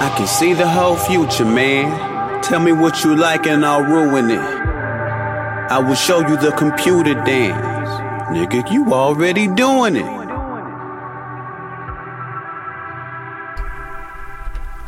I 0.00 0.14
can 0.16 0.26
see 0.26 0.52
the 0.52 0.68
whole 0.68 0.96
future, 0.96 1.44
man. 1.44 2.42
Tell 2.42 2.60
me 2.60 2.72
what 2.72 3.04
you 3.04 3.14
like 3.14 3.46
and 3.46 3.64
I'll 3.64 3.82
ruin 3.82 4.30
it. 4.30 4.38
I 4.38 5.78
will 5.78 5.94
show 5.94 6.20
you 6.20 6.36
the 6.36 6.52
computer 6.52 7.14
dance. 7.14 7.88
Nigga, 8.30 8.70
you 8.72 8.92
already 8.92 9.46
doing 9.46 9.96
it. 9.96 10.21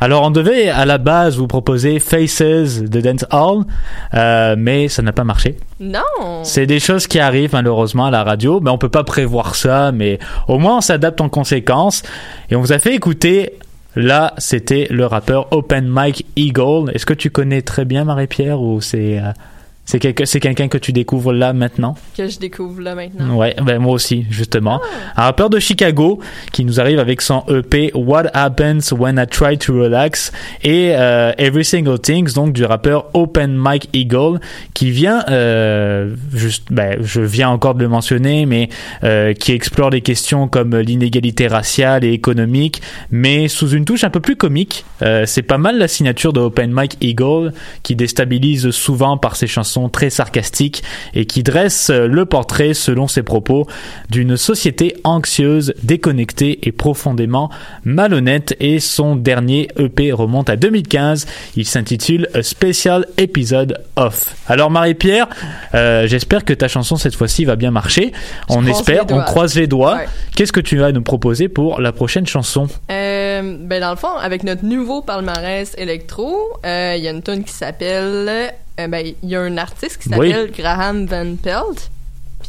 Alors 0.01 0.23
on 0.23 0.31
devait 0.31 0.69
à 0.69 0.85
la 0.85 0.97
base 0.97 1.37
vous 1.37 1.47
proposer 1.47 1.99
Faces 1.99 2.81
de 2.81 3.01
Dance 3.01 3.25
Hall, 3.31 3.63
euh, 4.13 4.55
mais 4.57 4.87
ça 4.87 5.01
n'a 5.01 5.13
pas 5.13 5.23
marché. 5.23 5.57
Non! 5.79 6.43
C'est 6.43 6.65
des 6.65 6.79
choses 6.79 7.07
qui 7.07 7.19
arrivent 7.19 7.53
malheureusement 7.53 8.05
à 8.05 8.11
la 8.11 8.23
radio, 8.23 8.59
mais 8.59 8.69
on 8.69 8.77
peut 8.77 8.89
pas 8.89 9.03
prévoir 9.03 9.55
ça, 9.55 9.91
mais 9.91 10.19
au 10.47 10.59
moins 10.59 10.77
on 10.77 10.81
s'adapte 10.81 11.21
en 11.21 11.29
conséquence. 11.29 12.03
Et 12.49 12.55
on 12.55 12.61
vous 12.61 12.73
a 12.73 12.79
fait 12.79 12.93
écouter, 12.93 13.53
là 13.95 14.33
c'était 14.37 14.87
le 14.89 15.05
rappeur 15.05 15.47
Open 15.51 15.87
Mike 15.87 16.25
Eagle. 16.35 16.91
Est-ce 16.93 17.05
que 17.05 17.13
tu 17.13 17.29
connais 17.29 17.61
très 17.61 17.85
bien 17.85 18.03
Marie-Pierre 18.03 18.59
ou 18.59 18.81
c'est 18.81 19.19
euh, 19.19 19.31
c'est 19.85 19.99
quelqu'un 19.99 20.67
que 20.67 20.77
tu 20.77 20.91
découvres 20.91 21.31
là 21.31 21.53
maintenant? 21.53 21.95
Que 22.17 22.27
je 22.27 22.39
découvre 22.39 22.81
là 22.81 22.95
maintenant. 22.95 23.35
Ouais, 23.35 23.55
ben 23.61 23.79
moi 23.79 23.93
aussi, 23.93 24.25
justement. 24.29 24.81
Un 25.15 25.23
rappeur 25.23 25.49
de 25.49 25.59
Chicago 25.59 26.19
qui 26.51 26.65
nous 26.65 26.79
arrive 26.79 26.99
avec 26.99 27.21
son 27.21 27.43
EP 27.49 27.91
What 27.93 28.25
Happens 28.33 28.91
When 28.91 29.17
I 29.23 29.27
Try 29.27 29.57
to 29.59 29.73
Relax 29.73 30.31
et 30.63 30.93
euh, 30.95 31.33
Every 31.37 31.63
Single 31.63 31.99
Things, 31.99 32.33
donc 32.33 32.53
du 32.53 32.65
rappeur 32.65 33.05
Open 33.13 33.55
Mike 33.55 33.89
Eagle, 33.93 34.39
qui 34.73 34.89
vient, 34.89 35.23
euh, 35.29 36.15
juste, 36.33 36.65
ben, 36.71 36.97
je 37.01 37.21
viens 37.21 37.49
encore 37.49 37.75
de 37.75 37.83
le 37.83 37.89
mentionner, 37.89 38.45
mais 38.45 38.69
euh, 39.03 39.33
qui 39.33 39.51
explore 39.51 39.91
des 39.91 40.01
questions 40.01 40.47
comme 40.47 40.75
l'inégalité 40.75 41.47
raciale 41.47 42.03
et 42.03 42.11
économique, 42.11 42.81
mais 43.11 43.47
sous 43.47 43.69
une 43.69 43.85
touche 43.85 44.03
un 44.03 44.09
peu 44.09 44.19
plus 44.19 44.35
comique. 44.35 44.85
Euh, 45.03 45.25
c'est 45.27 45.43
pas 45.43 45.57
mal 45.57 45.77
la 45.77 45.87
signature 45.87 46.33
de 46.33 46.39
Open 46.39 46.71
Mike 46.71 46.97
Eagle, 47.01 47.53
qui 47.83 47.95
déstabilise 47.95 48.71
souvent 48.71 49.17
par 49.17 49.35
ses 49.35 49.47
chansons 49.47 49.74
très 49.89 50.09
sarcastiques 50.09 50.83
et 51.13 51.25
qui 51.25 51.43
dresse 51.43 51.89
le 51.89 52.25
portrait, 52.25 52.73
selon 52.73 53.07
ses 53.07 53.23
propos, 53.23 53.67
d'une 54.09 54.37
société 54.37 54.95
anxieuse, 55.03 55.73
déconnectée 55.83 56.67
et 56.67 56.71
profondément 56.71 57.49
malhonnête. 57.83 58.55
Et 58.59 58.79
son 58.79 59.15
dernier 59.15 59.67
EP 59.77 60.11
remonte 60.11 60.49
à 60.49 60.55
2015. 60.55 61.25
Il 61.55 61.65
s'intitule 61.65 62.27
A 62.33 62.43
Special 62.43 63.05
Episode 63.17 63.81
Off. 63.95 64.35
Alors 64.47 64.71
Marie-Pierre, 64.71 65.27
euh, 65.73 66.07
j'espère 66.07 66.45
que 66.45 66.53
ta 66.53 66.67
chanson 66.67 66.95
cette 66.95 67.15
fois-ci 67.15 67.45
va 67.45 67.55
bien 67.55 67.71
marcher. 67.71 68.11
on 68.49 68.65
espère, 68.65 69.05
on 69.11 69.21
croise 69.21 69.55
les 69.55 69.67
doigts. 69.67 69.95
Ouais. 69.95 70.07
Qu'est-ce 70.35 70.51
que 70.51 70.59
tu 70.59 70.77
vas 70.77 70.91
nous 70.91 71.01
proposer 71.01 71.47
pour 71.47 71.81
la 71.81 71.91
prochaine 71.91 72.27
chanson? 72.27 72.67
Euh, 72.91 73.57
ben 73.59 73.81
dans 73.81 73.91
le 73.91 73.95
fond, 73.95 74.15
avec 74.21 74.43
notre 74.43 74.65
nouveau 74.65 75.01
palmarès 75.01 75.73
électro, 75.77 76.35
euh, 76.65 76.95
il 76.97 77.03
y 77.03 77.07
a 77.07 77.11
une 77.11 77.23
tune 77.23 77.43
qui 77.43 77.53
s'appelle, 77.53 78.53
euh, 78.79 78.87
ben 78.87 79.05
il 79.23 79.29
y 79.29 79.35
a 79.35 79.41
un 79.41 79.57
artiste 79.57 79.97
qui 80.01 80.09
Oui. 80.17 80.31
s'appelle 80.31 80.51
Graham 80.51 81.05
Van 81.05 81.35
Pelt. 81.35 81.89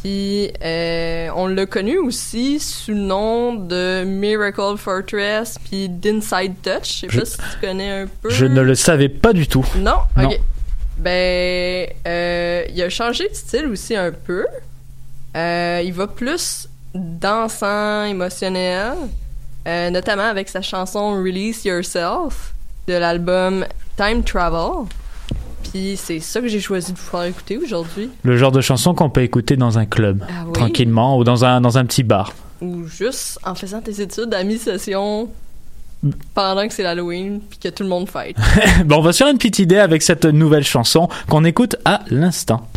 Puis 0.01 0.51
euh, 0.63 1.29
on 1.35 1.47
l'a 1.47 1.65
connu 1.65 1.97
aussi 1.97 2.59
sous 2.59 2.91
le 2.91 2.97
nom 2.97 3.55
de 3.55 4.03
Miracle 4.05 4.77
Fortress 4.77 5.57
puis 5.67 5.89
d'Inside 5.89 6.53
Touch. 6.61 7.05
Je 7.09 7.19
sais 7.25 7.37
pas 7.37 7.43
si 7.47 7.55
tu 7.59 7.65
connais 7.67 8.01
un 8.01 8.07
peu. 8.21 8.29
Je 8.29 8.45
ne 8.45 8.61
le 8.61 8.75
savais 8.75 9.09
pas 9.09 9.33
du 9.33 9.47
tout. 9.47 9.65
Non, 9.77 9.95
Non. 10.15 10.29
ok. 10.29 10.39
Ben, 10.99 11.87
euh, 12.07 12.63
il 12.73 12.81
a 12.81 12.89
changé 12.89 13.27
de 13.29 13.33
style 13.35 13.67
aussi 13.67 13.95
un 13.95 14.11
peu. 14.11 14.45
Euh, 15.35 15.81
il 15.83 15.93
va 15.93 16.07
plus 16.07 16.67
dansant, 16.95 18.03
émotionnel, 18.05 18.93
notamment 19.91 20.23
avec 20.23 20.49
sa 20.49 20.61
chanson 20.61 21.11
Release 21.23 21.65
Yourself 21.65 22.53
de 22.87 22.93
l'album 22.93 23.65
Time 23.95 24.23
Travel. 24.23 24.87
Puis 25.63 25.97
c'est 25.97 26.19
ça 26.19 26.39
que 26.41 26.47
j'ai 26.47 26.59
choisi 26.59 26.93
de 26.93 26.97
vous 26.97 27.03
faire 27.03 27.23
écouter 27.23 27.57
aujourd'hui. 27.57 28.09
Le 28.23 28.37
genre 28.37 28.51
de 28.51 28.61
chanson 28.61 28.93
qu'on 28.93 29.09
peut 29.09 29.21
écouter 29.21 29.57
dans 29.57 29.77
un 29.77 29.85
club, 29.85 30.23
Ah 30.29 30.43
oui. 30.45 30.53
tranquillement, 30.53 31.17
ou 31.17 31.23
dans 31.23 31.43
un, 31.45 31.61
dans 31.61 31.77
un 31.77 31.85
petit 31.85 32.03
bar. 32.03 32.33
Ou 32.61 32.87
juste 32.87 33.39
en 33.43 33.53
faisant 33.55 33.81
tes 33.81 34.01
études 34.01 34.33
à 34.33 34.43
mi-session 34.43 35.29
pendant 36.33 36.67
que 36.67 36.73
c'est 36.73 36.83
l'Halloween 36.83 37.39
puis 37.49 37.59
que 37.59 37.69
tout 37.69 37.83
le 37.83 37.89
monde 37.89 38.07
fête. 38.09 38.35
bon, 38.85 38.97
on 38.97 39.01
va 39.01 39.13
se 39.13 39.17
faire 39.19 39.27
une 39.27 39.37
petite 39.37 39.59
idée 39.59 39.77
avec 39.79 40.01
cette 40.03 40.25
nouvelle 40.25 40.63
chanson 40.63 41.09
qu'on 41.27 41.43
écoute 41.43 41.75
à 41.85 42.01
l'instant. 42.09 42.67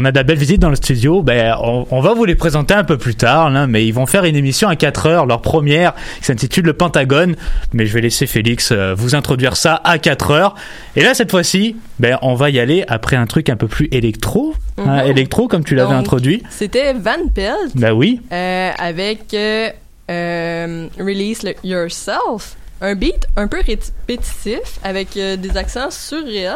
On 0.00 0.04
a 0.04 0.12
de 0.12 0.16
la 0.16 0.22
belle 0.22 0.38
visite 0.38 0.60
dans 0.60 0.70
le 0.70 0.76
studio. 0.76 1.22
Ben, 1.22 1.56
on, 1.62 1.86
on 1.90 2.00
va 2.00 2.14
vous 2.14 2.24
les 2.24 2.34
présenter 2.34 2.74
un 2.74 2.84
peu 2.84 2.96
plus 2.98 3.14
tard, 3.14 3.50
là, 3.50 3.66
mais 3.66 3.86
ils 3.86 3.92
vont 3.92 4.06
faire 4.06 4.24
une 4.24 4.36
émission 4.36 4.68
à 4.68 4.76
4 4.76 5.06
heures, 5.06 5.26
leur 5.26 5.42
première, 5.42 5.94
qui 6.20 6.24
s'intitule 6.26 6.64
Le 6.66 6.72
Pentagone. 6.72 7.34
Mais 7.72 7.86
je 7.86 7.92
vais 7.94 8.00
laisser 8.00 8.26
Félix 8.26 8.70
euh, 8.72 8.94
vous 8.96 9.14
introduire 9.14 9.56
ça 9.56 9.80
à 9.84 9.98
4 9.98 10.30
heures. 10.30 10.54
Et 10.96 11.02
là, 11.02 11.14
cette 11.14 11.30
fois-ci, 11.30 11.76
ben, 11.98 12.18
on 12.22 12.34
va 12.34 12.50
y 12.50 12.58
aller 12.60 12.84
après 12.88 13.16
un 13.16 13.26
truc 13.26 13.48
un 13.50 13.56
peu 13.56 13.68
plus 13.68 13.88
électro. 13.92 14.54
hein, 14.78 15.02
Mhm. 15.04 15.10
électro, 15.10 15.48
comme 15.48 15.64
tu 15.64 15.74
l'avais 15.74 15.94
introduit. 15.94 16.42
C'était 16.50 16.92
Van 16.92 17.26
Pelt 17.34 17.72
Ben 17.74 17.92
oui. 17.92 18.20
euh, 18.32 18.70
avec 18.78 19.34
euh, 19.34 20.86
Release 20.98 21.42
le- 21.42 21.54
Yourself. 21.64 22.56
Un 22.80 22.94
beat 22.94 23.26
un 23.36 23.48
peu 23.48 23.56
répétitif 23.66 24.78
avec 24.84 25.16
euh, 25.16 25.36
des 25.36 25.56
accents 25.56 25.90
surréels. 25.90 26.54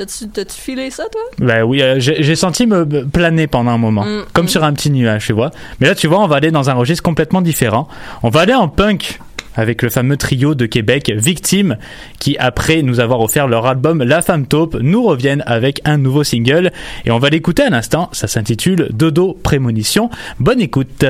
T'as-tu 0.00 0.28
t'as-tu 0.30 0.58
filé 0.58 0.90
ça, 0.90 1.02
toi? 1.12 1.20
Ben 1.40 1.62
oui, 1.62 1.82
euh, 1.82 1.96
j'ai 2.00 2.22
j'ai 2.22 2.34
senti 2.34 2.66
me 2.66 2.86
me 2.86 3.04
planer 3.04 3.46
pendant 3.46 3.72
un 3.72 3.76
moment, 3.76 4.02
Mm, 4.02 4.22
comme 4.32 4.46
mm. 4.46 4.48
sur 4.48 4.64
un 4.64 4.72
petit 4.72 4.90
nuage, 4.90 5.26
tu 5.26 5.34
vois. 5.34 5.50
Mais 5.78 5.88
là, 5.88 5.94
tu 5.94 6.06
vois, 6.06 6.20
on 6.20 6.26
va 6.26 6.36
aller 6.36 6.50
dans 6.50 6.70
un 6.70 6.72
registre 6.72 7.02
complètement 7.02 7.42
différent. 7.42 7.86
On 8.22 8.30
va 8.30 8.40
aller 8.40 8.54
en 8.54 8.66
punk 8.66 9.20
avec 9.56 9.82
le 9.82 9.90
fameux 9.90 10.16
trio 10.16 10.54
de 10.54 10.64
Québec 10.64 11.12
Victime, 11.14 11.76
qui 12.18 12.38
après 12.38 12.80
nous 12.80 12.98
avoir 12.98 13.20
offert 13.20 13.46
leur 13.46 13.66
album 13.66 14.02
La 14.02 14.22
Femme 14.22 14.46
Taupe, 14.46 14.74
nous 14.80 15.02
reviennent 15.02 15.42
avec 15.44 15.82
un 15.84 15.98
nouveau 15.98 16.24
single 16.24 16.72
et 17.04 17.10
on 17.10 17.18
va 17.18 17.28
l'écouter 17.28 17.64
à 17.64 17.68
l'instant. 17.68 18.08
Ça 18.12 18.26
s'intitule 18.26 18.88
Dodo 18.92 19.36
Prémonition. 19.42 20.08
Bonne 20.38 20.62
écoute. 20.62 21.04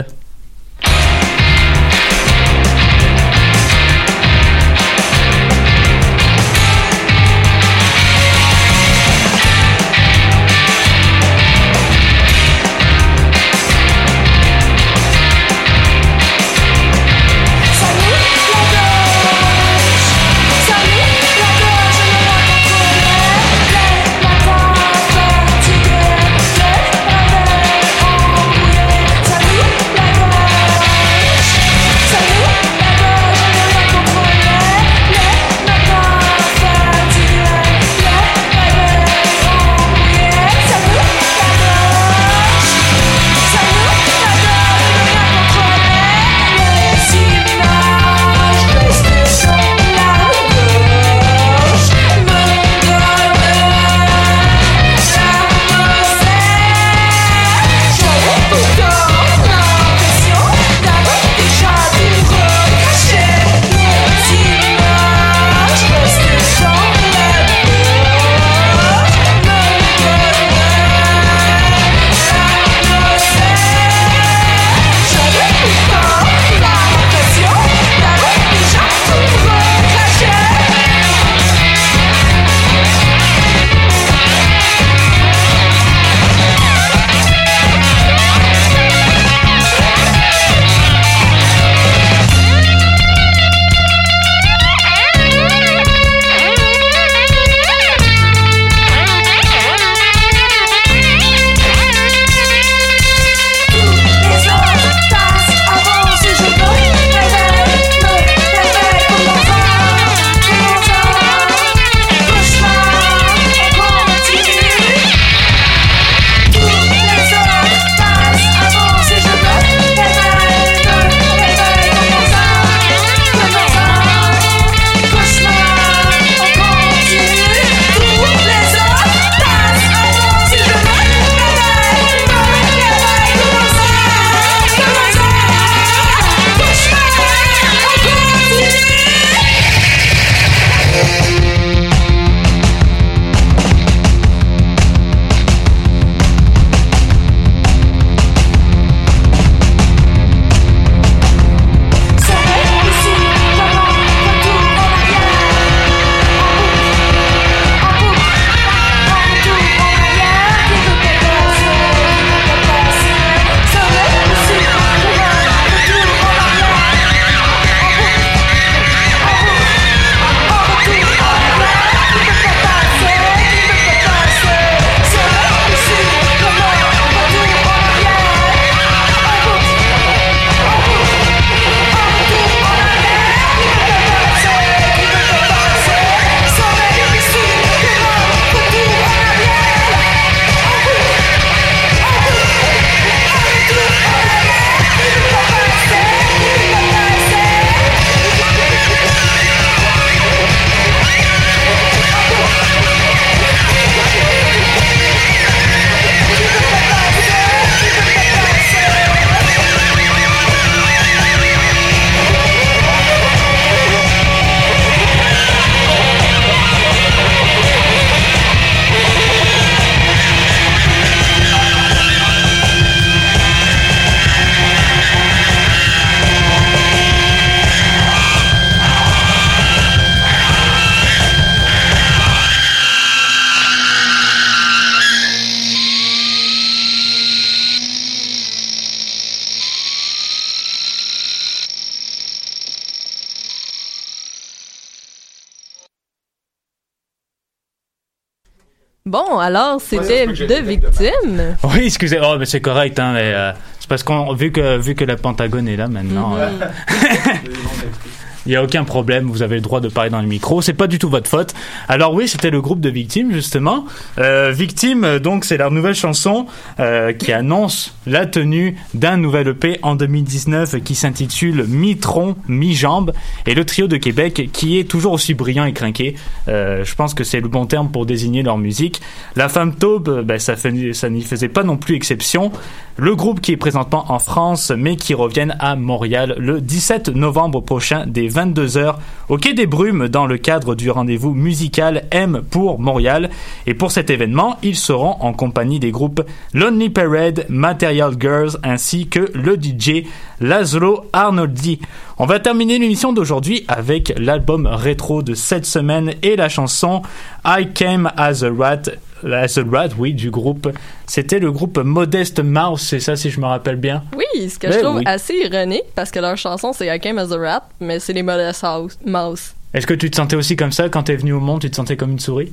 Alors, 249.40 249.80
c'était 249.80 250.26
deux 250.26 250.62
victimes. 250.62 251.56
Oui, 251.64 251.86
excusez. 251.86 252.18
Oh, 252.22 252.36
mais 252.38 252.46
c'est 252.46 252.60
correct, 252.60 252.98
hein, 252.98 253.12
mais 253.14 253.32
euh, 253.34 253.52
c'est 253.78 253.88
parce 253.88 254.02
qu'on 254.02 254.32
vu 254.34 254.52
que 254.52 254.78
vu 254.78 254.94
que 254.94 255.04
la 255.04 255.16
Pentagone 255.16 255.68
est 255.68 255.76
là 255.76 255.88
maintenant. 255.88 256.30
Mhm. 256.30 256.38
euh, 256.40 256.66
Il 258.46 258.50
n'y 258.50 258.56
a 258.56 258.62
aucun 258.62 258.84
problème, 258.84 259.26
vous 259.26 259.42
avez 259.42 259.56
le 259.56 259.60
droit 259.60 259.80
de 259.80 259.88
parler 259.88 260.08
dans 260.08 260.22
le 260.22 260.26
micro, 260.26 260.62
c'est 260.62 260.72
pas 260.72 260.86
du 260.86 260.98
tout 260.98 261.10
votre 261.10 261.28
faute. 261.28 261.54
Alors 261.88 262.14
oui, 262.14 262.26
c'était 262.26 262.50
le 262.50 262.60
groupe 262.60 262.80
de 262.80 262.88
Victimes 262.88 263.32
justement. 263.32 263.84
Euh, 264.18 264.50
Victimes, 264.50 265.18
donc 265.18 265.44
c'est 265.44 265.58
leur 265.58 265.70
nouvelle 265.70 265.94
chanson 265.94 266.46
euh, 266.78 267.12
qui 267.12 267.32
annonce 267.32 267.94
la 268.06 268.24
tenue 268.24 268.76
d'un 268.94 269.18
nouvel 269.18 269.48
EP 269.48 269.78
en 269.82 269.94
2019 269.94 270.82
qui 270.82 270.94
s'intitule 270.94 271.64
Mi-tronc, 271.68 272.36
mi-jambe 272.48 273.12
et 273.46 273.54
le 273.54 273.64
trio 273.64 273.88
de 273.88 273.98
Québec 273.98 274.48
qui 274.52 274.78
est 274.78 274.84
toujours 274.84 275.12
aussi 275.12 275.34
brillant 275.34 275.64
et 275.64 275.72
crinqué. 275.72 276.14
Euh, 276.48 276.82
je 276.84 276.94
pense 276.94 277.12
que 277.12 277.24
c'est 277.24 277.40
le 277.40 277.48
bon 277.48 277.66
terme 277.66 277.90
pour 277.90 278.06
désigner 278.06 278.42
leur 278.42 278.56
musique. 278.56 279.02
La 279.36 279.48
femme 279.48 279.74
taube, 279.74 280.26
ça, 280.38 280.56
ça 280.56 280.70
n'y 280.70 281.22
faisait 281.22 281.48
pas 281.48 281.62
non 281.62 281.76
plus 281.76 281.94
exception. 281.94 282.52
Le 282.96 283.14
groupe 283.14 283.40
qui 283.40 283.52
est 283.52 283.56
présentement 283.56 284.10
en 284.10 284.18
France 284.18 284.72
mais 284.76 284.96
qui 284.96 285.14
reviennent 285.14 285.56
à 285.58 285.76
Montréal 285.76 286.34
le 286.38 286.60
17 286.60 287.10
novembre 287.10 287.60
prochain 287.60 288.06
22h 288.30 288.96
au 289.28 289.36
Quai 289.36 289.54
des 289.54 289.66
Brumes 289.66 290.08
dans 290.08 290.26
le 290.26 290.38
cadre 290.38 290.74
du 290.74 290.90
rendez-vous 290.90 291.34
musical 291.34 292.04
M 292.10 292.42
pour 292.50 292.78
Montréal. 292.78 293.30
Et 293.66 293.74
pour 293.74 293.90
cet 293.92 294.10
événement, 294.10 294.56
ils 294.62 294.76
seront 294.76 295.16
en 295.20 295.32
compagnie 295.32 295.80
des 295.80 295.90
groupes 295.90 296.22
Lonely 296.54 296.90
Parade, 296.90 297.46
Material 297.48 298.14
Girls 298.18 298.58
ainsi 298.62 299.08
que 299.08 299.30
le 299.34 299.56
DJ 299.56 300.06
Laszlo 300.40 301.06
Arnoldi. 301.12 301.80
On 302.18 302.26
va 302.26 302.40
terminer 302.40 302.78
l'émission 302.78 303.12
d'aujourd'hui 303.12 303.64
avec 303.68 304.12
l'album 304.18 304.66
rétro 304.66 305.22
de 305.22 305.34
cette 305.34 305.66
semaine 305.66 306.14
et 306.22 306.36
la 306.36 306.48
chanson 306.48 307.02
I 307.44 307.68
Came 307.74 308.10
as 308.16 308.42
a 308.42 308.50
Rat 308.50 308.82
As 309.22 309.58
a 309.58 309.62
Rat, 309.70 309.88
oui, 309.98 310.14
du 310.14 310.30
groupe. 310.30 310.70
C'était 311.06 311.40
le 311.40 311.52
groupe 311.52 311.76
Modest 311.76 312.40
Mouse, 312.42 312.80
c'est 312.80 313.00
ça 313.00 313.16
si 313.16 313.28
je 313.30 313.38
me 313.38 313.44
rappelle 313.44 313.76
bien. 313.76 314.02
Oui, 314.16 314.48
ce 314.48 314.58
que 314.58 314.66
Ben 314.68 314.72
je 314.72 314.78
trouve 314.82 314.96
oui. 314.96 315.02
assez 315.04 315.34
ironique, 315.34 315.84
parce 315.94 316.10
que 316.10 316.20
leur 316.20 316.38
chanson, 316.38 316.72
c'est 316.72 316.86
I 316.86 316.98
Came 316.98 317.18
as 317.18 317.30
a 317.30 317.36
Rat, 317.36 317.68
mais 317.80 318.00
c'est 318.00 318.14
les 318.14 318.22
Modest 318.22 318.64
House- 318.64 318.96
Mouse. 319.04 319.52
Est-ce 319.74 319.86
que 319.86 319.92
tu 319.92 320.10
te 320.10 320.16
sentais 320.16 320.36
aussi 320.36 320.56
comme 320.56 320.72
ça 320.72 320.88
quand 320.88 321.02
t'es 321.02 321.16
venu 321.16 321.34
au 321.34 321.40
monde, 321.40 321.60
tu 321.60 321.70
te 321.70 321.76
sentais 321.76 321.98
comme 321.98 322.12
une 322.12 322.18
souris? 322.18 322.50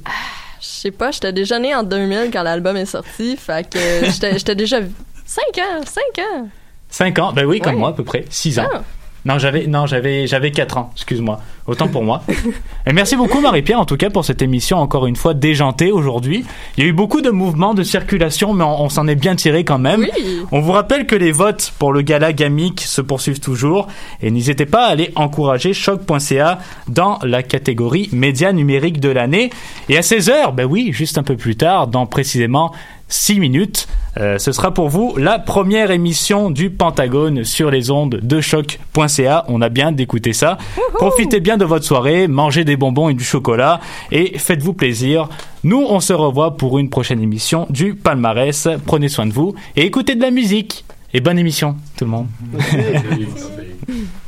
Je 0.60 0.66
sais 0.68 0.92
pas, 0.92 1.12
j'étais 1.12 1.32
déjà 1.32 1.58
née 1.58 1.74
en 1.74 1.84
2000 1.84 2.32
quand 2.34 2.44
l'album 2.44 2.76
est 2.76 2.86
sorti, 2.86 3.38
fait 3.38 3.70
que 3.70 3.80
j'étais 4.12 4.38
j'étais 4.38 4.56
déjà 4.56 4.80
5 5.26 5.42
ans, 5.60 5.82
5 5.86 6.02
ans. 6.20 6.50
5 6.90 7.20
ans, 7.20 7.34
ben 7.34 7.46
oui, 7.46 7.60
comme 7.60 7.74
Ouais. 7.74 7.80
moi 7.80 7.90
à 7.90 7.94
peu 7.94 8.04
près, 8.04 8.26
6 8.30 8.60
ans. 8.60 8.68
Ah. 8.74 8.82
Non, 9.26 9.40
j'avais 9.40 9.68
non, 9.68 9.88
j'avais 9.88 10.26
j'avais 10.26 10.52
4 10.52 10.78
ans, 10.78 10.92
excuse-moi. 10.96 11.42
Autant 11.66 11.90
pour 11.90 12.02
moi. 12.02 12.22
Et 12.88 12.94
merci 12.94 13.18
beaucoup 13.18 13.42
Marie-Pierre 13.42 13.80
en 13.82 13.84
tout 13.84 13.98
cas 13.98 14.10
pour 14.10 14.24
cette 14.24 14.42
émission 14.42 14.78
encore 14.78 15.06
une 15.06 15.18
fois 15.18 15.34
déjantée 15.34 15.92
aujourd'hui. 15.92 16.46
Il 16.78 16.84
y 16.86 16.88
a 16.88 16.90
eu 16.90 16.94
beaucoup 16.94 17.20
de 17.20 17.30
mouvements 17.30 17.74
de 17.74 17.84
circulation 17.84 18.54
mais 18.54 18.64
on, 18.64 18.84
on 18.84 18.88
s'en 18.90 19.06
est 19.06 19.16
bien 19.16 19.36
tiré 19.36 19.66
quand 19.66 19.80
même. 19.80 20.08
Oui. 20.16 20.40
On 20.54 20.62
vous 20.62 20.72
rappelle 20.72 21.06
que 21.08 21.16
les 21.16 21.34
votes 21.34 21.74
pour 21.78 21.92
le 21.92 22.04
gala 22.04 22.32
Gamic 22.32 22.80
se 22.80 23.02
poursuivent 23.02 23.42
toujours 23.42 23.88
et 24.22 24.32
n'hésitez 24.32 24.66
pas 24.66 24.86
à 24.86 24.92
aller 24.92 25.12
encourager 25.16 25.74
choc.ca 25.74 26.60
dans 26.88 27.20
la 27.24 27.44
catégorie 27.44 28.08
médias 28.14 28.54
numériques 28.54 29.02
de 29.02 29.10
l'année. 29.10 29.50
Et 29.90 29.98
à 29.98 30.02
16h, 30.02 30.54
ben 30.56 30.64
oui, 30.64 30.92
juste 30.94 31.18
un 31.18 31.24
peu 31.24 31.36
plus 31.36 31.58
tard, 31.58 31.88
dans 31.88 32.06
précisément 32.06 32.72
6 33.10 33.39
minutes, 33.39 33.88
euh, 34.18 34.38
ce 34.38 34.51
sera 34.51 34.74
pour 34.74 34.89
vous 34.89 35.16
la 35.18 35.39
première 35.39 35.91
émission 35.91 36.49
du 36.49 36.70
Pentagone 36.70 37.43
sur 37.43 37.72
les 37.72 37.91
ondes 37.91 38.20
de 38.22 38.41
choc.ca. 38.41 39.45
On 39.47 39.62
a 39.62 39.70
bien 39.70 39.91
d'écouter 39.91 40.34
ça. 40.34 40.58
Profitez 40.95 41.39
bien 41.39 41.58
de 41.58 41.66
votre 41.66 41.86
soirée, 41.86 42.28
mangez 42.28 42.66
des 42.66 42.76
bonbons 42.76 43.10
et 43.10 43.14
du 43.14 43.24
chocolat 43.24 43.80
et 44.12 44.38
faites-vous 44.38 44.74
plaisir. 44.74 45.30
Nous, 45.64 45.86
on 45.88 45.99
se 45.99 46.14
revoit 46.14 46.58
pour 46.58 46.80
une 46.80 46.89
prochaine 46.89 47.22
émission 47.22 47.68
du 47.70 47.93
Palmarès. 47.93 48.68
Prenez 48.86 49.10
soin 49.10 49.26
de 49.26 49.34
vous 49.34 49.55
et 49.76 49.86
écoutez 49.86 50.16
de 50.16 50.22
la 50.22 50.32
musique. 50.32 50.86
Et 51.14 51.22
bonne 51.22 51.39
émission, 51.39 51.78
tout 51.97 52.05
le 52.05 52.12
monde. 52.12 52.28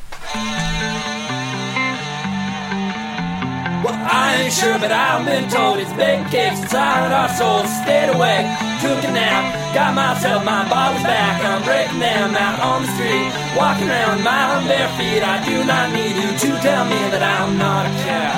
Sure, 4.50 4.76
but 4.82 4.92
I've 4.92 5.24
been 5.24 5.48
told 5.48 5.78
it's 5.78 5.94
big 5.94 6.20
kicks 6.34 6.60
inside 6.60 7.14
our 7.14 7.30
souls. 7.38 7.70
Stayed 7.86 8.10
awake, 8.12 8.50
took 8.84 8.98
a 9.08 9.12
nap, 9.14 9.46
got 9.72 9.96
myself 9.96 10.44
my 10.44 10.68
bottles 10.68 11.06
back. 11.06 11.40
I'm 11.46 11.64
breaking 11.64 12.02
them 12.02 12.36
out 12.36 12.60
on 12.60 12.82
the 12.84 12.92
street, 12.98 13.30
walking 13.56 13.88
around 13.88 14.20
my 14.20 14.60
bare 14.68 14.90
feet. 15.00 15.24
I 15.24 15.40
do 15.48 15.64
not 15.64 15.94
need 15.96 16.12
you 16.12 16.34
to 16.34 16.50
tell 16.60 16.84
me 16.84 17.00
that 17.14 17.24
I'm 17.24 17.56
not 17.62 17.88
a 17.88 17.94
cat. 18.04 18.36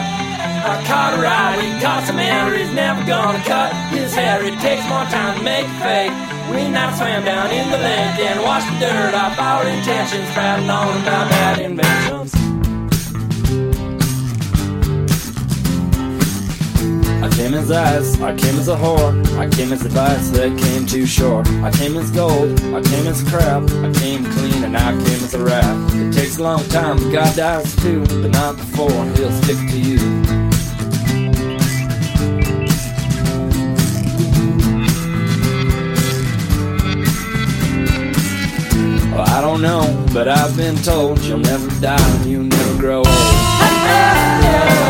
I 0.61 0.83
caught 0.85 1.17
a 1.17 1.19
ride, 1.23 1.57
he 1.57 1.73
caught 1.81 2.05
some 2.05 2.19
air, 2.19 2.53
he's 2.53 2.69
never 2.75 3.01
gonna 3.07 3.41
cut 3.47 3.73
his 3.89 4.13
hair. 4.13 4.43
It 4.45 4.59
takes 4.59 4.85
more 4.91 5.07
time 5.09 5.39
to 5.39 5.43
make 5.47 5.65
it 5.65 5.79
fake. 5.81 6.13
We 6.53 6.69
not 6.69 6.93
swam 7.01 7.25
down 7.25 7.49
in 7.49 7.65
the 7.71 7.79
lake 7.79 8.19
and 8.19 8.43
washed 8.43 8.69
the 8.77 8.85
dirt 8.85 9.15
off 9.15 9.39
our 9.39 9.65
intentions, 9.65 10.29
prattling 10.35 10.69
on 10.69 11.01
about 11.01 11.31
bad 11.33 11.59
inventions. 11.65 12.50
I 17.23 17.29
came 17.29 17.53
as 17.53 17.69
ice, 17.69 18.19
I 18.19 18.35
came 18.35 18.55
as 18.55 18.67
a 18.67 18.75
whore, 18.75 19.13
I 19.37 19.47
came 19.47 19.71
as 19.71 19.85
advice 19.85 20.31
that 20.31 20.57
came 20.57 20.87
too 20.87 21.05
short. 21.05 21.47
I 21.61 21.69
came 21.69 21.95
as 21.95 22.09
gold, 22.09 22.59
I 22.73 22.81
came 22.81 23.05
as 23.05 23.21
crap, 23.29 23.61
I 23.69 23.91
came 23.93 24.25
clean 24.25 24.63
and 24.63 24.75
I 24.75 24.91
came 24.91 25.23
as 25.23 25.35
a 25.35 25.43
rat. 25.43 25.93
It 25.93 26.13
takes 26.13 26.39
a 26.39 26.43
long 26.43 26.63
time, 26.69 26.97
but 26.97 27.11
God 27.11 27.35
dies 27.35 27.75
too, 27.75 27.99
but 28.07 28.31
not 28.31 28.57
before 28.57 28.89
he'll 28.89 29.31
stick 29.43 29.57
to 29.57 29.79
you. 29.79 29.99
I 39.13 39.41
don't 39.41 39.61
know, 39.61 40.07
but 40.11 40.27
I've 40.27 40.57
been 40.57 40.75
told 40.77 41.19
you'll 41.19 41.37
never 41.37 41.69
die 41.79 42.15
and 42.17 42.25
you 42.25 42.41
never 42.43 42.79
grow 42.79 43.03
old. 43.03 44.77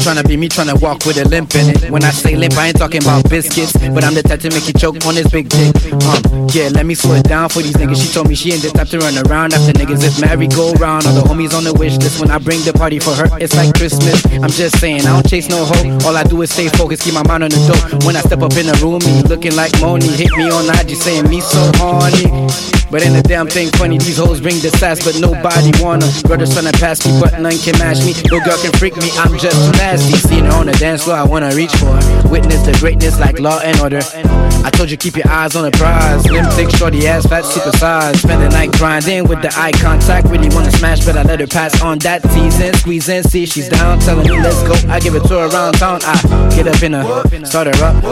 tryna 0.00 0.26
be 0.26 0.36
me, 0.36 0.48
tryna 0.48 0.80
walk 0.80 1.04
with 1.04 1.18
a 1.18 1.28
limp 1.28 1.54
in 1.54 1.70
it. 1.70 1.90
When 1.90 2.02
I 2.04 2.10
say 2.10 2.34
limp, 2.36 2.56
I 2.56 2.68
ain't 2.68 2.78
talking 2.78 3.02
about 3.02 3.28
biscuits, 3.28 3.72
but 3.72 4.02
I'm 4.04 4.14
the 4.14 4.22
type 4.22 4.40
to 4.40 4.50
make 4.50 4.66
you 4.66 4.72
choke 4.72 5.04
on 5.06 5.14
this 5.14 5.30
big 5.30 5.48
dick. 5.48 5.76
Um, 5.92 6.48
yeah, 6.52 6.68
let 6.72 6.86
me 6.86 6.94
slow 6.94 7.14
it 7.14 7.24
down 7.24 7.48
for 7.48 7.60
these 7.62 7.74
niggas. 7.74 8.00
She 8.00 8.12
told 8.12 8.28
me 8.28 8.34
she 8.34 8.52
ain't 8.52 8.62
the 8.62 8.70
type 8.70 8.88
to 8.88 8.98
run 8.98 9.16
around 9.28 9.52
after 9.52 9.72
niggas. 9.72 10.02
If 10.02 10.20
Mary 10.20 10.48
go 10.48 10.72
round, 10.74 11.06
all 11.06 11.14
the 11.14 11.22
homies 11.22 11.54
on 11.54 11.64
the 11.64 11.74
wish 11.74 11.96
list. 11.98 12.20
When 12.20 12.30
I 12.30 12.38
bring 12.38 12.60
the 12.64 12.72
party 12.72 12.98
for 12.98 13.14
her, 13.14 13.28
it's 13.38 13.54
like 13.54 13.74
Christmas. 13.74 14.24
I'm 14.40 14.50
just 14.50 14.78
saying, 14.80 15.02
I 15.06 15.12
don't 15.12 15.28
chase 15.28 15.48
no 15.48 15.64
hoe. 15.64 16.08
All 16.08 16.16
I 16.16 16.24
do 16.24 16.40
is 16.42 16.50
stay 16.50 16.68
focused, 16.68 17.02
keep 17.02 17.14
my 17.14 17.22
mind 17.26 17.44
on 17.44 17.50
the 17.50 17.60
dope. 17.68 18.04
When 18.04 18.16
I 18.16 18.20
step 18.20 18.40
up 18.42 18.56
in 18.56 18.66
the 18.66 18.76
room, 18.82 19.04
me 19.04 19.22
looking 19.28 19.54
like 19.54 19.72
Moni. 19.80 20.08
Hit 20.08 20.32
me 20.36 20.50
on 20.50 20.64
IG 20.80 20.96
saying 20.96 21.28
me 21.28 21.40
so 21.40 21.60
horny. 21.76 22.79
But 22.90 23.02
ain't 23.02 23.16
a 23.16 23.22
damn 23.22 23.46
thing 23.46 23.70
funny. 23.78 23.98
These 23.98 24.18
hoes 24.18 24.40
bring 24.40 24.58
the 24.60 24.70
sass, 24.70 24.98
but 25.04 25.20
nobody 25.20 25.70
wanna. 25.80 26.10
Brothers 26.26 26.50
tryna 26.50 26.74
pass 26.80 27.06
me, 27.06 27.18
but 27.20 27.38
none 27.38 27.56
can 27.58 27.78
match 27.78 28.02
me. 28.04 28.14
No 28.30 28.42
girl 28.42 28.58
can 28.58 28.72
freak 28.72 28.96
me, 28.96 29.10
I'm 29.14 29.38
just 29.38 29.56
nasty. 29.78 30.18
Seeing 30.28 30.44
her 30.46 30.52
on 30.52 30.66
the 30.66 30.72
dance 30.72 31.04
floor, 31.04 31.16
I 31.16 31.24
wanna 31.24 31.54
reach 31.54 31.70
for 31.76 31.86
her. 31.86 32.28
Witness 32.28 32.66
the 32.66 32.76
greatness 32.80 33.20
like 33.20 33.38
law 33.38 33.60
and 33.62 33.78
order. 33.80 34.00
I 34.62 34.70
told 34.70 34.90
you 34.90 34.96
keep 34.96 35.16
your 35.16 35.28
eyes 35.28 35.54
on 35.54 35.64
the 35.64 35.70
prize. 35.70 36.22
Slim, 36.22 36.44
thick, 36.56 36.70
shorty 36.70 37.06
ass, 37.06 37.24
fat, 37.26 37.44
super 37.44 37.76
size. 37.78 38.20
Spend 38.20 38.42
the 38.42 38.48
night 38.48 38.72
grinding 38.72 39.24
with 39.24 39.40
the 39.40 39.54
eye 39.56 39.72
contact. 39.72 40.26
Really 40.28 40.48
wanna 40.50 40.72
smash, 40.72 41.04
but 41.04 41.16
I 41.16 41.22
let 41.22 41.38
her 41.38 41.46
pass 41.46 41.80
on 41.80 41.98
that 42.00 42.22
teasing. 42.34 42.74
Squeeze 42.74 43.08
in, 43.08 43.22
see 43.22 43.46
she's 43.46 43.68
down. 43.68 44.00
Telling 44.00 44.26
me 44.26 44.40
let's 44.40 44.62
go. 44.64 44.74
I 44.90 44.98
give 44.98 45.14
it 45.14 45.22
to 45.28 45.38
her 45.38 45.48
around 45.48 45.74
town. 45.74 46.00
I 46.02 46.50
get 46.56 46.66
up 46.66 46.82
in 46.82 46.94
her, 46.94 47.46
start 47.46 47.68
her 47.74 47.84
up. 47.84 48.02